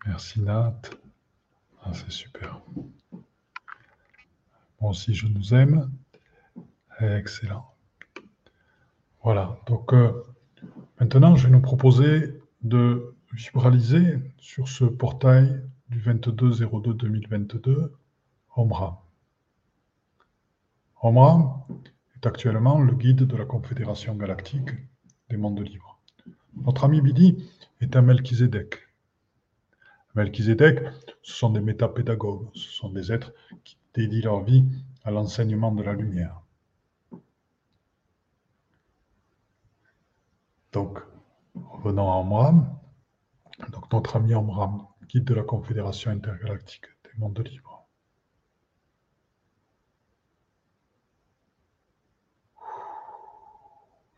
[0.07, 0.81] Merci Nat.
[1.83, 2.61] Ah, c'est super.
[4.81, 5.91] Moi aussi, je nous aime.
[7.01, 7.73] Excellent.
[9.23, 10.23] Voilà, donc euh,
[10.99, 17.93] maintenant je vais nous proposer de vibraliser sur ce portail du 22-02-2022,
[18.57, 19.05] Omra.
[21.03, 21.67] Omra
[22.19, 24.71] est actuellement le guide de la Confédération galactique
[25.31, 26.01] des mondes libres.
[26.57, 27.49] Notre ami Bidi
[27.81, 28.89] est un Melchizedek.
[30.17, 30.81] Melchizedek,
[31.23, 34.65] ce sont des métapédagogues, ce sont des êtres qui dédient leur vie
[35.05, 36.41] à l'enseignement de la lumière.
[40.73, 40.99] Donc,
[41.55, 42.79] revenons à Omram.
[43.71, 47.78] Donc, notre ami Omram, guide de la Confédération intergalactique des mondes libres.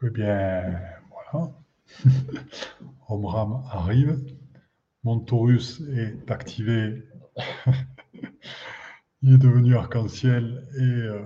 [0.03, 0.81] Eh bien,
[1.11, 1.53] voilà.
[3.09, 4.19] Omram arrive.
[5.05, 7.03] Mon Taurus est activé
[9.23, 11.23] il est devenu arc-en-ciel et euh,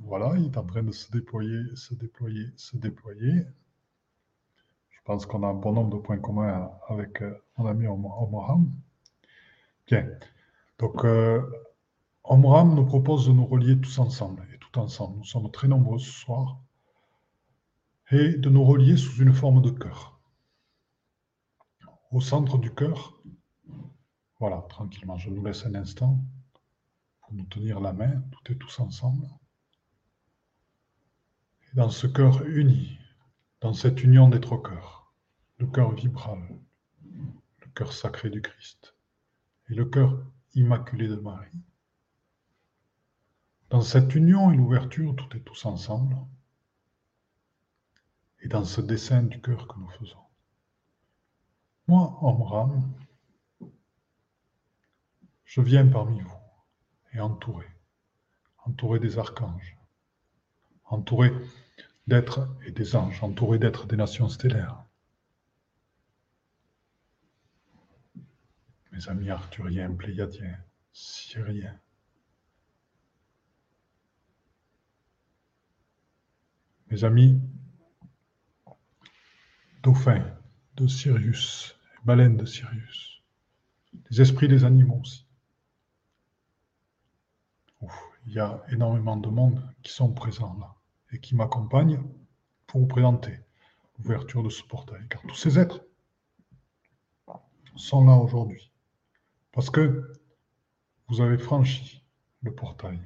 [0.00, 3.46] voilà, il est en train de se déployer, se déployer, se déployer.
[4.90, 8.70] Je pense qu'on a un bon nombre de points communs avec euh, mon ami Omram.
[9.86, 10.08] Bien.
[10.78, 11.42] Donc, euh,
[12.24, 15.18] Omram nous propose de nous relier tous ensemble et tout ensemble.
[15.18, 16.58] Nous sommes très nombreux ce soir.
[18.10, 20.20] Et de nous relier sous une forme de cœur.
[22.10, 23.18] Au centre du cœur,
[24.38, 26.22] voilà, tranquillement, je nous laisse un instant
[27.20, 29.26] pour nous tenir la main, tout et tous ensemble.
[31.62, 32.98] Et dans ce cœur uni,
[33.62, 35.14] dans cette union des trois cœurs,
[35.56, 36.40] le cœur vibral,
[37.02, 38.94] le cœur sacré du Christ
[39.70, 41.64] et le cœur immaculé de Marie,
[43.70, 46.16] dans cette union et l'ouverture, tout et tous ensemble,
[48.44, 50.18] et dans ce dessin du cœur que nous faisons.
[51.88, 52.92] Moi, Omram,
[55.44, 56.38] je viens parmi vous
[57.14, 57.66] et entouré,
[58.58, 59.78] entouré des archanges,
[60.84, 61.32] entouré
[62.06, 64.84] d'êtres et des anges, entouré d'êtres des nations stellaires.
[68.92, 70.58] Mes amis arthuriens, pléiadiens,
[70.92, 71.80] syriens.
[76.90, 77.40] Mes amis
[79.84, 80.24] dauphins
[80.76, 83.22] de Sirius, baleines de Sirius,
[84.10, 85.24] les esprits des animaux aussi
[88.26, 90.74] il y a énormément de monde qui sont présents là
[91.12, 92.02] et qui m'accompagnent
[92.66, 93.38] pour vous présenter
[93.98, 95.06] l'ouverture de ce portail.
[95.08, 95.84] Car tous ces êtres
[97.76, 98.72] sont là aujourd'hui.
[99.52, 100.12] Parce que
[101.08, 102.02] vous avez franchi
[102.42, 103.00] le portail.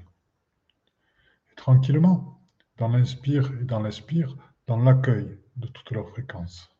[1.51, 2.41] Et tranquillement,
[2.77, 6.71] dans l'inspire et dans l'expire, dans l'accueil de toute leur fréquence.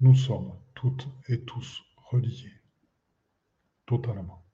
[0.00, 2.62] Nous sommes toutes et tous reliés,
[3.86, 4.44] totalement.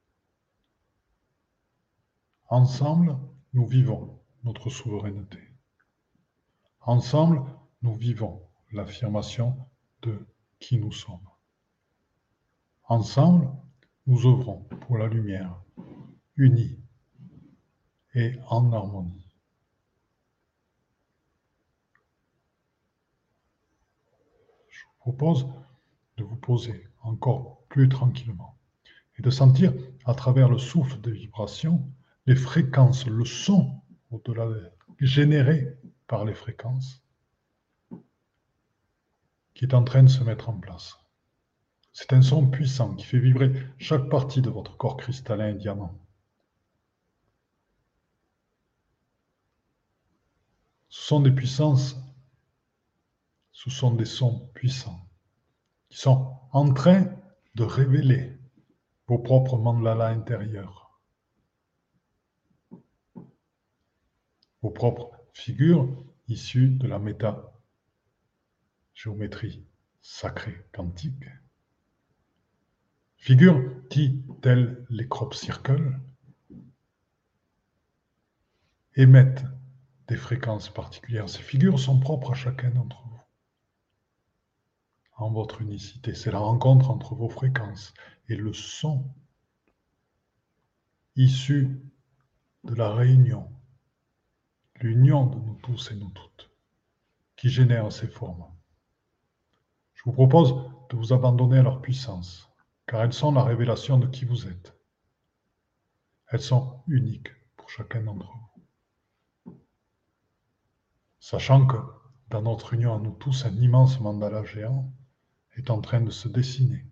[2.48, 3.18] Ensemble,
[3.52, 5.38] nous vivons notre souveraineté.
[6.80, 7.44] Ensemble,
[7.82, 9.56] nous vivons l'affirmation
[10.02, 10.26] de
[10.58, 11.28] qui nous sommes.
[12.84, 13.50] Ensemble,
[14.06, 15.60] nous œuvrons pour la lumière,
[16.36, 16.78] unis
[18.14, 19.26] et en harmonie.
[25.06, 25.46] propose
[26.16, 28.58] de vous poser encore plus tranquillement
[29.16, 29.72] et de sentir
[30.04, 31.88] à travers le souffle de vibration
[32.26, 33.80] les fréquences, le son
[34.10, 34.48] au-delà
[34.98, 35.78] généré
[36.08, 37.04] par les fréquences
[39.54, 40.98] qui est en train de se mettre en place.
[41.98, 45.98] C'est un son puissant qui fait vibrer chaque partie de votre corps cristallin et diamant.
[50.90, 51.96] Ce sont des puissances
[53.50, 55.08] ce sont des sons puissants
[55.88, 57.06] qui sont en train
[57.54, 58.38] de révéler
[59.06, 61.00] vos propres mandalas intérieurs,
[64.60, 65.88] vos propres figures
[66.28, 67.54] issues de la méta
[68.92, 69.64] géométrie
[70.02, 71.24] sacrée quantique.
[73.26, 75.98] Figures qui, telles les crop circles,
[78.94, 79.44] émettent
[80.06, 81.28] des fréquences particulières.
[81.28, 83.20] Ces figures sont propres à chacun d'entre vous
[85.16, 86.14] en votre unicité.
[86.14, 87.94] C'est la rencontre entre vos fréquences
[88.28, 89.12] et le son
[91.16, 91.82] issu
[92.62, 93.50] de la réunion,
[94.76, 96.48] l'union de nous tous et nous toutes,
[97.34, 98.46] qui génère ces formes.
[99.94, 100.52] Je vous propose
[100.90, 102.52] de vous abandonner à leur puissance,
[102.86, 104.76] car elles sont la révélation de qui vous êtes.
[106.28, 108.32] Elles sont uniques pour chacun d'entre
[109.44, 109.58] vous.
[111.20, 111.76] Sachant que
[112.28, 114.92] dans notre union à nous tous, un immense mandala géant
[115.56, 116.84] est en train de se dessiner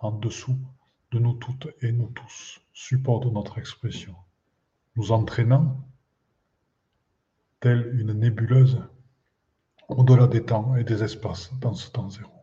[0.00, 0.58] en dessous
[1.10, 4.14] de nous toutes et nous tous, support de notre expression,
[4.96, 5.84] nous entraînant,
[7.60, 8.80] telle une nébuleuse,
[9.88, 12.37] au-delà des temps et des espaces dans ce temps zéro.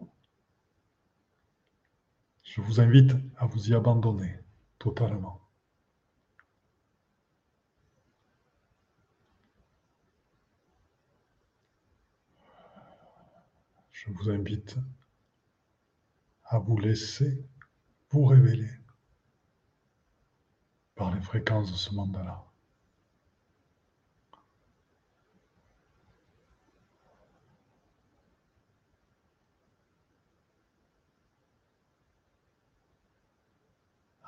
[2.56, 4.40] Je vous invite à vous y abandonner
[4.80, 5.42] totalement.
[13.92, 14.78] Je vous invite
[16.46, 17.46] à vous laisser
[18.12, 18.72] vous révéler
[20.96, 22.42] par les fréquences de ce mandala.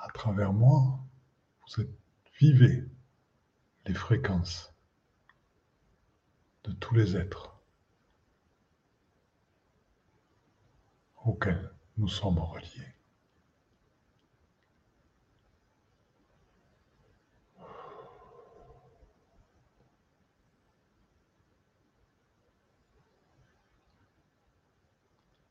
[0.08, 1.00] À travers moi,
[1.78, 1.84] vous
[2.40, 2.90] vivez
[3.86, 4.74] les fréquences
[6.64, 7.60] de tous les êtres
[11.24, 12.96] auquel nous sommes reliés.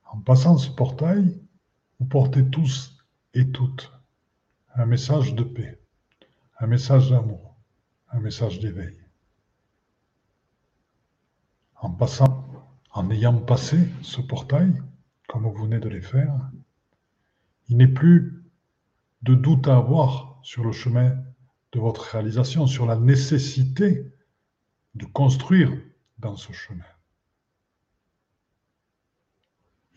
[0.07, 1.43] En passant ce portail,
[2.01, 2.97] vous portez tous
[3.35, 3.96] et toutes
[4.77, 5.81] un message de paix,
[6.59, 7.57] un message d'amour,
[8.11, 8.95] un message d'éveil.
[11.77, 12.47] En passant,
[12.93, 14.83] en ayant passé ce portail,
[15.29, 16.35] comme vous venez de les faire,
[17.69, 18.45] il n'est plus
[19.23, 21.17] de doute à avoir sur le chemin
[21.73, 24.13] de votre réalisation, sur la nécessité
[24.95, 25.73] de construire
[26.19, 26.85] dans ce chemin.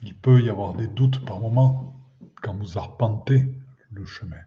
[0.01, 1.99] Il peut y avoir des doutes par moment
[2.41, 3.45] quand vous arpentez
[3.91, 4.41] le chemin,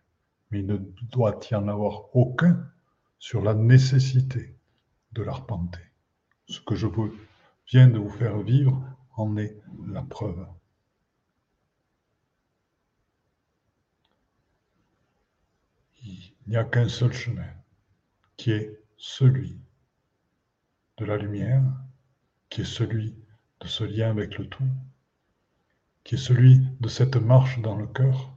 [0.52, 0.76] mais il ne
[1.10, 2.70] doit y en avoir aucun
[3.18, 4.54] sur la nécessité
[5.12, 5.80] de l'arpenter.
[6.46, 6.86] Ce que je
[7.68, 8.84] viens de vous faire vivre
[9.16, 10.46] en est la preuve.
[16.04, 17.48] Il n'y a qu'un seul chemin,
[18.36, 19.58] qui est celui
[20.98, 21.62] de la lumière,
[22.50, 23.16] qui est celui
[23.60, 24.68] de ce lien avec le tout,
[26.04, 28.36] qui est celui de cette marche dans le cœur,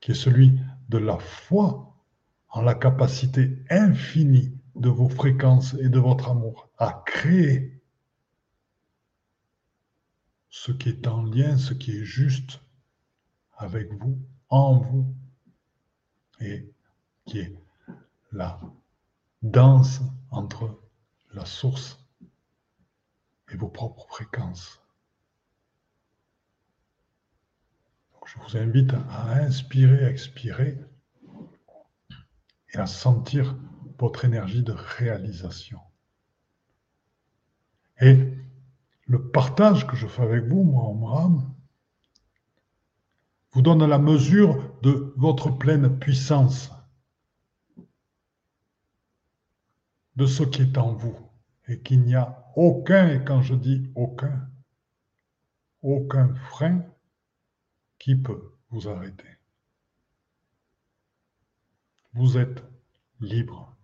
[0.00, 1.94] qui est celui de la foi
[2.50, 7.82] en la capacité infinie de vos fréquences et de votre amour à créer
[10.50, 12.60] ce qui est en lien, ce qui est juste
[13.56, 14.18] avec vous,
[14.48, 15.14] en vous,
[16.40, 16.72] et
[17.26, 17.54] qui est
[18.32, 18.60] la
[19.42, 20.80] danse entre
[21.32, 21.98] la source
[23.50, 24.80] et vos propres fréquences.
[28.28, 30.78] Je vous invite à inspirer, à expirer
[32.74, 33.56] et à sentir
[33.98, 35.80] votre énergie de réalisation.
[38.00, 38.18] Et
[39.06, 41.30] le partage que je fais avec vous, moi,
[43.52, 46.70] vous donne la mesure de votre pleine puissance,
[50.16, 51.16] de ce qui est en vous,
[51.66, 54.50] et qu'il n'y a aucun, et quand je dis aucun,
[55.80, 56.84] aucun frein
[58.08, 59.36] qui peut vous arrêter
[62.14, 62.64] Vous êtes
[63.20, 63.76] libre.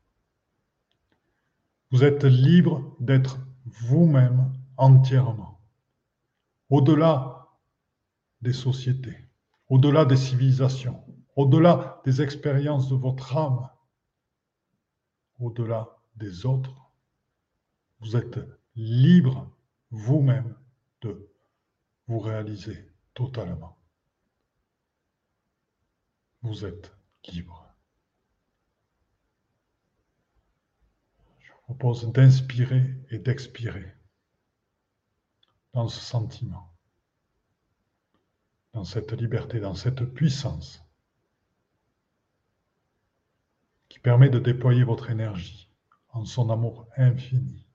[1.91, 5.61] Vous êtes libre d'être vous-même entièrement,
[6.71, 7.51] au-delà
[8.41, 9.29] des sociétés,
[9.69, 11.05] au-delà des civilisations,
[11.37, 13.69] au-delà des expériences de votre âme,
[15.39, 16.91] au-delà des autres.
[18.01, 18.39] Vous êtes
[18.75, 19.51] libre
[19.91, 20.57] vous-même
[21.03, 21.31] de
[22.07, 23.77] vous réaliser totalement
[26.45, 26.95] vous êtes
[27.33, 27.75] libre.
[31.41, 33.95] Je vous propose d'inspirer et d'expirer
[35.73, 36.71] dans ce sentiment,
[38.75, 40.85] dans cette liberté, dans cette puissance
[43.89, 45.71] qui permet de déployer votre énergie
[46.11, 47.67] en son amour infini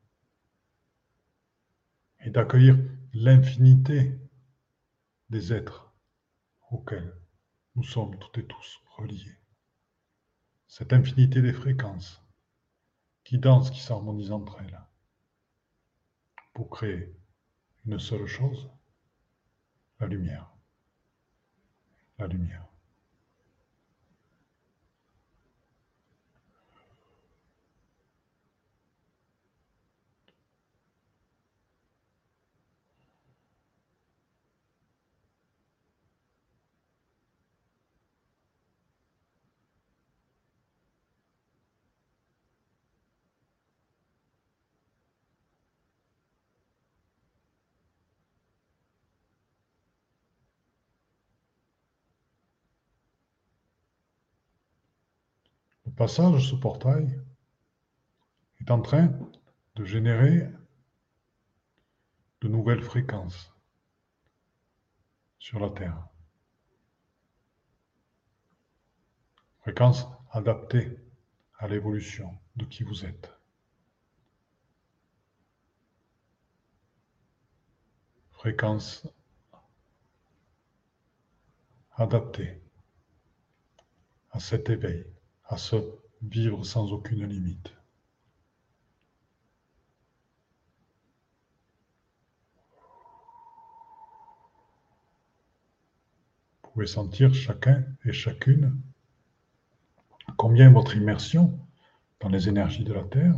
[2.19, 2.77] et d'accueillir
[3.13, 4.19] l'infinité
[5.29, 5.91] des êtres
[6.69, 7.18] auxquels
[7.79, 9.37] nous sommes toutes et tous reliés.
[10.67, 12.21] Cette infinité des fréquences
[13.23, 14.81] qui dansent, qui s'harmonisent entre elles
[16.53, 17.15] pour créer
[17.85, 18.69] une seule chose,
[20.01, 20.51] la lumière.
[22.17, 22.68] La lumière.
[55.99, 57.21] Passage ce portail
[58.61, 59.11] est en train
[59.75, 60.49] de générer
[62.39, 63.53] de nouvelles fréquences
[65.39, 66.07] sur la Terre.
[69.59, 70.97] Fréquences adaptées
[71.57, 73.37] à l'évolution de qui vous êtes.
[78.31, 79.05] Fréquences
[81.97, 82.61] adaptées
[84.31, 85.05] à cet éveil
[85.49, 85.75] à se
[86.21, 87.73] vivre sans aucune limite.
[96.63, 98.79] Vous pouvez sentir chacun et chacune
[100.37, 101.59] combien votre immersion
[102.19, 103.35] dans les énergies de la Terre,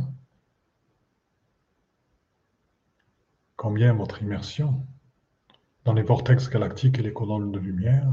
[3.56, 4.86] combien votre immersion
[5.84, 8.12] dans les vortex galactiques et les colonnes de lumière,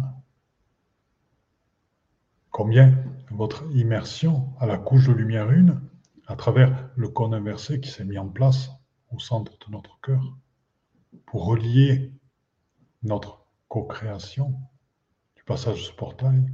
[2.60, 2.94] combien
[3.32, 5.80] votre immersion à la couche de lumière une,
[6.28, 8.70] à travers le cône inversé qui s'est mis en place
[9.12, 10.22] au centre de notre cœur,
[11.26, 12.12] pour relier
[13.02, 14.60] notre co-création
[15.38, 16.52] du passage de ce portail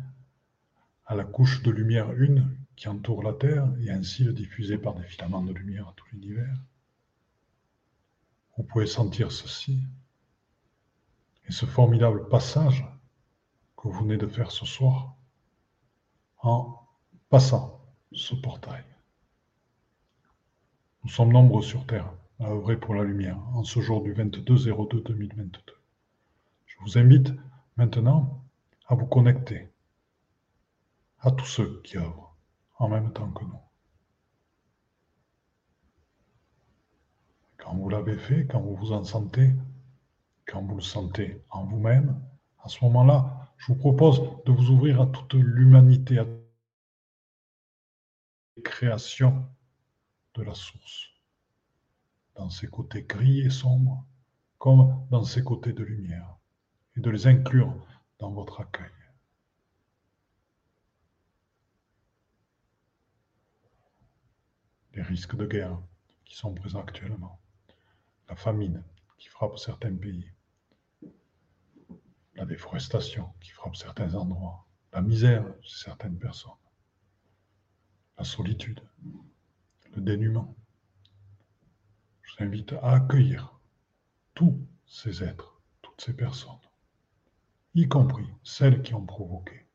[1.08, 4.94] à la couche de lumière une qui entoure la Terre et ainsi le diffuser par
[4.94, 6.62] des filaments de lumière à tout l'univers.
[8.56, 9.82] Vous pouvez sentir ceci
[11.48, 12.86] et ce formidable passage
[13.76, 15.16] que vous venez de faire ce soir
[16.46, 16.80] en
[17.30, 17.82] passant
[18.12, 18.84] ce portail.
[21.04, 25.60] Nous sommes nombreux sur Terre à œuvrer pour la lumière en ce jour du 22-02-2022.
[26.66, 27.34] Je vous invite
[27.78, 28.44] maintenant
[28.88, 29.70] à vous connecter
[31.20, 32.36] à tous ceux qui œuvrent
[32.78, 33.60] en même temps que nous.
[37.58, 39.52] Quand vous l'avez fait, quand vous vous en sentez,
[40.46, 42.22] quand vous le sentez en vous-même,
[42.64, 46.30] à ce moment-là, je vous propose de vous ouvrir à toute l'humanité, à la
[48.64, 49.46] création
[50.36, 51.10] de la source,
[52.36, 54.06] dans ses côtés gris et sombres,
[54.58, 56.38] comme dans ses côtés de lumière,
[56.96, 57.74] et de les inclure
[58.20, 58.92] dans votre accueil.
[64.94, 65.78] Les risques de guerre
[66.24, 67.42] qui sont présents actuellement,
[68.30, 68.84] la famine
[69.18, 70.32] qui frappe certains pays,
[72.36, 76.52] la déforestation qui frappe certains endroits, la misère chez certaines personnes,
[78.18, 78.82] la solitude,
[79.96, 80.56] le dénuement.
[82.22, 83.60] Je vous invite à accueillir
[84.34, 86.60] tous ces êtres, toutes ces personnes,
[87.74, 89.66] y compris celles qui ont provoqué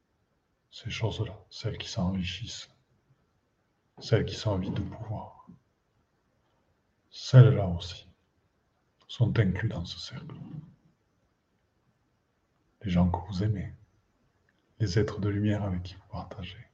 [0.70, 2.70] ces choses-là, celles qui s'enrichissent,
[3.98, 5.46] celles qui sont envie de pouvoir.
[7.10, 8.06] Celles-là aussi
[9.08, 10.36] sont inclus dans ce cercle
[12.82, 13.74] les gens que vous aimez,
[14.78, 16.66] les êtres de lumière avec qui vous partagez.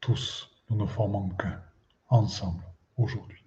[0.00, 1.62] Tous, nous ne formons qu'un,
[2.08, 2.64] ensemble,
[2.96, 3.44] aujourd'hui.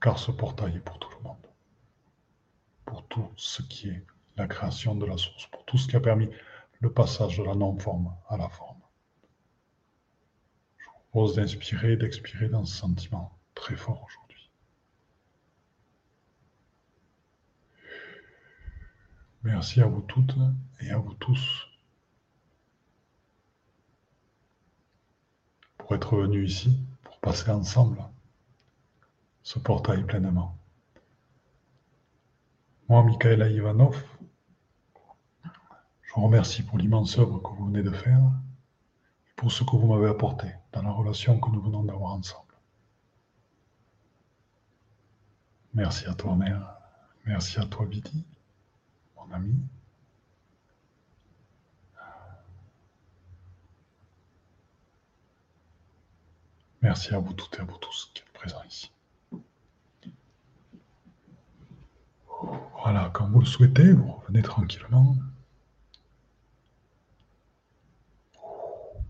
[0.00, 1.46] Car ce portail est pour tout le monde.
[2.84, 4.04] Pour tout ce qui est
[4.36, 6.28] la création de la source, pour tout ce qui a permis
[6.80, 8.80] le passage de la non-forme à la forme.
[10.76, 14.27] Je vous propose d'inspirer et d'expirer dans ce sentiment très fort aujourd'hui.
[19.48, 20.36] Merci à vous toutes
[20.78, 21.66] et à vous tous
[25.78, 28.04] pour être venus ici, pour passer ensemble
[29.42, 30.58] ce portail pleinement.
[32.90, 34.04] Moi, Michaela Ivanov,
[36.02, 39.76] je vous remercie pour l'immense œuvre que vous venez de faire et pour ce que
[39.76, 42.52] vous m'avez apporté dans la relation que nous venons d'avoir ensemble.
[45.72, 46.76] Merci à toi, Mère.
[47.24, 48.26] Merci à toi, Vidi
[56.82, 58.90] Merci à vous toutes et à vous tous qui êtes présents ici.
[62.82, 65.16] Voilà, quand vous le souhaitez, vous revenez tranquillement.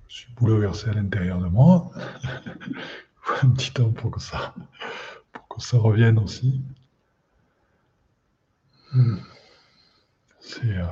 [0.09, 1.91] Je suis bouleversé à l'intérieur de moi.
[3.43, 4.55] Un petit temps pour que ça,
[5.33, 6.61] pour que ça revienne aussi.
[8.93, 9.19] Hmm.
[10.49, 10.65] C'est.
[10.79, 10.87] Euh...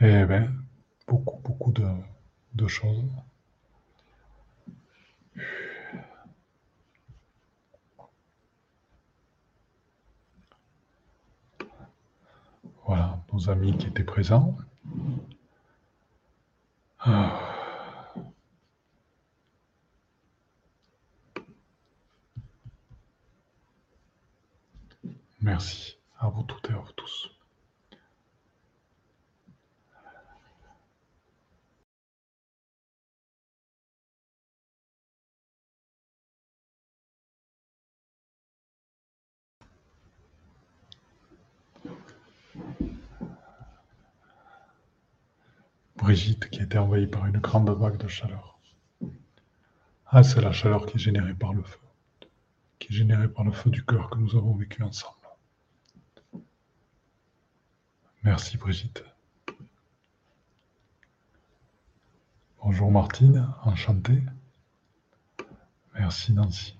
[0.00, 0.52] Eh bien,
[1.08, 1.84] beaucoup, beaucoup de,
[2.54, 3.02] de choses.
[12.86, 13.18] Voilà,
[13.48, 14.56] amis qui étaient présents.
[17.00, 17.40] Ah.
[25.40, 27.34] Merci à vous toutes et à vous tous.
[46.14, 48.60] Brigitte qui a été envahie par une grande vague de chaleur.
[50.06, 51.80] Ah, c'est la chaleur qui est générée par le feu,
[52.78, 55.26] qui est générée par le feu du cœur que nous avons vécu ensemble.
[58.22, 59.02] Merci Brigitte.
[62.62, 64.22] Bonjour Martine, enchantée.
[65.94, 66.78] Merci Nancy.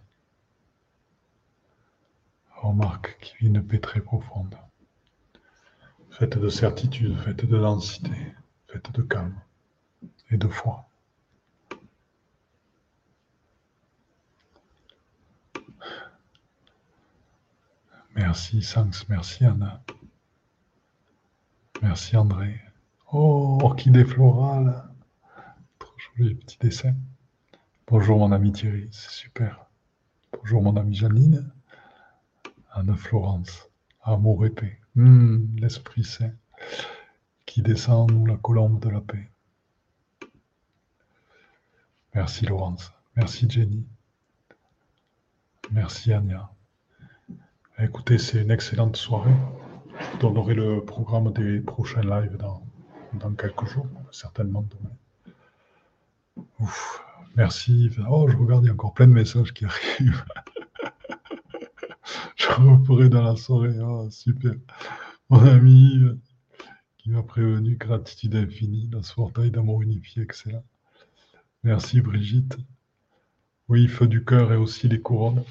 [2.55, 4.57] Remarque qui vit une paix très profonde.
[6.11, 8.13] Faites de certitude, faites de densité,
[8.93, 9.35] de calme
[10.31, 10.89] et de foi.
[18.17, 19.83] Merci Sanks, merci Anna.
[21.83, 22.61] Merci André.
[23.13, 24.85] Oh, orchidée florale.
[25.79, 26.95] Trop joli petit dessin.
[27.87, 29.67] Bonjour mon ami Thierry, c'est super.
[30.33, 31.51] Bonjour mon ami Janine.
[32.73, 33.69] Anne Florence.
[34.03, 34.79] Amour épais.
[34.95, 36.33] Hmm, L'Esprit Saint
[37.55, 39.31] qui descend nous la colombe de la paix.
[42.13, 42.93] Merci Laurence.
[43.15, 43.87] Merci Jenny.
[45.71, 46.51] Merci Anya.
[47.79, 49.37] Écoutez, c'est une excellente soirée.
[50.15, 52.67] Je donnerai le programme des prochains lives dans,
[53.13, 56.45] dans quelques jours, certainement demain.
[56.59, 57.05] Ouf,
[57.37, 57.89] merci.
[58.11, 60.25] Oh, je regarde, il y a encore plein de messages qui arrivent.
[62.35, 63.79] je referai dans la soirée.
[63.81, 64.55] Oh, super.
[65.31, 66.01] Mon ami
[67.05, 70.65] qui m'a prévenu, gratitude infinie, la soirée d'amour unifié, excellent.
[71.63, 72.57] Merci Brigitte.
[73.69, 75.45] Oui, feu du cœur et aussi les couronnes.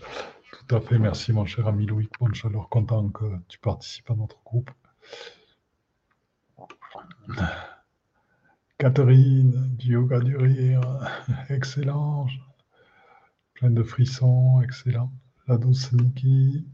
[0.52, 4.42] Tout à fait, merci mon cher ami Louis chaleur, content que tu participes à notre
[4.44, 4.72] groupe.
[8.80, 10.82] Catherine, du yoga du rire,
[11.50, 12.26] excellent,
[13.54, 15.12] plein de frissons, excellent.
[15.48, 16.66] La douce Niki,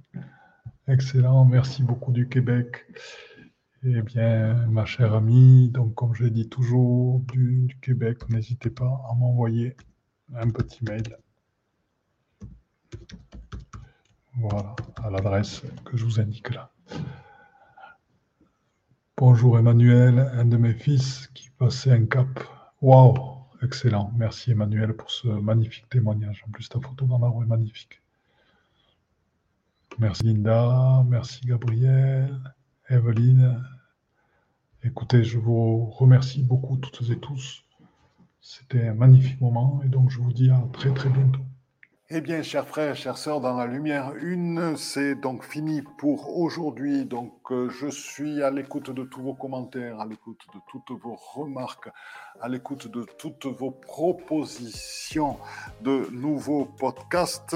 [0.87, 2.85] excellent, merci beaucoup du Québec.
[3.81, 9.01] Eh bien, ma chère amie, donc comme je l'ai dit toujours, du, Québec, n'hésitez pas
[9.09, 9.77] à m'envoyer
[10.35, 11.17] un petit mail
[14.33, 16.71] voilà, à l'adresse que je vous indique là.
[19.15, 22.27] Bonjour Emmanuel, un de mes fils qui passait un cap.
[22.81, 24.11] Waouh, excellent.
[24.17, 26.43] Merci Emmanuel pour ce magnifique témoignage.
[26.45, 28.01] En plus, ta photo dans la est magnifique.
[29.99, 32.37] Merci Linda, merci Gabriel,
[32.89, 33.63] Evelyne.
[34.83, 37.63] Écoutez, je vous remercie beaucoup toutes et tous.
[38.41, 41.41] C'était un magnifique moment et donc je vous dis à très très bientôt.
[42.11, 47.05] Eh bien, chers frères, chères sœurs, dans la lumière une, c'est donc fini pour aujourd'hui.
[47.05, 51.15] Donc, euh, je suis à l'écoute de tous vos commentaires, à l'écoute de toutes vos
[51.15, 51.87] remarques,
[52.41, 55.37] à l'écoute de toutes vos propositions
[55.81, 57.55] de nouveaux podcasts.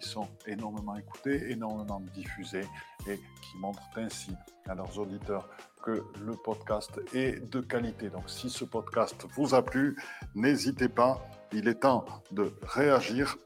[0.00, 2.66] qui sont énormément écoutées, énormément diffusées
[3.06, 4.32] et qui montrent ainsi
[4.68, 5.48] à leurs auditeurs
[5.82, 8.10] que le podcast est de qualité.
[8.10, 9.96] Donc si ce podcast vous a plu,
[10.34, 11.20] n'hésitez pas,
[11.52, 13.36] il est temps de réagir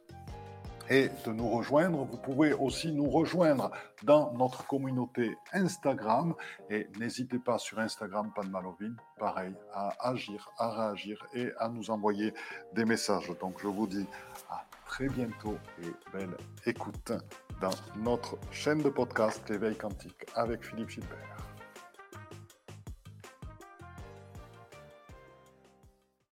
[0.91, 2.05] et de nous rejoindre.
[2.05, 3.71] Vous pouvez aussi nous rejoindre
[4.03, 6.35] dans notre communauté Instagram
[6.71, 12.35] et n'hésitez pas sur Instagram Panmalovine, pareil, à agir, à réagir et à nous envoyer
[12.75, 13.33] des messages.
[13.41, 14.07] Donc je vous dis
[14.51, 16.37] à très bientôt et belle
[16.67, 17.13] écoute
[17.63, 21.52] dans notre chaîne de podcast L'éveil quantique avec Philippe Gilbert.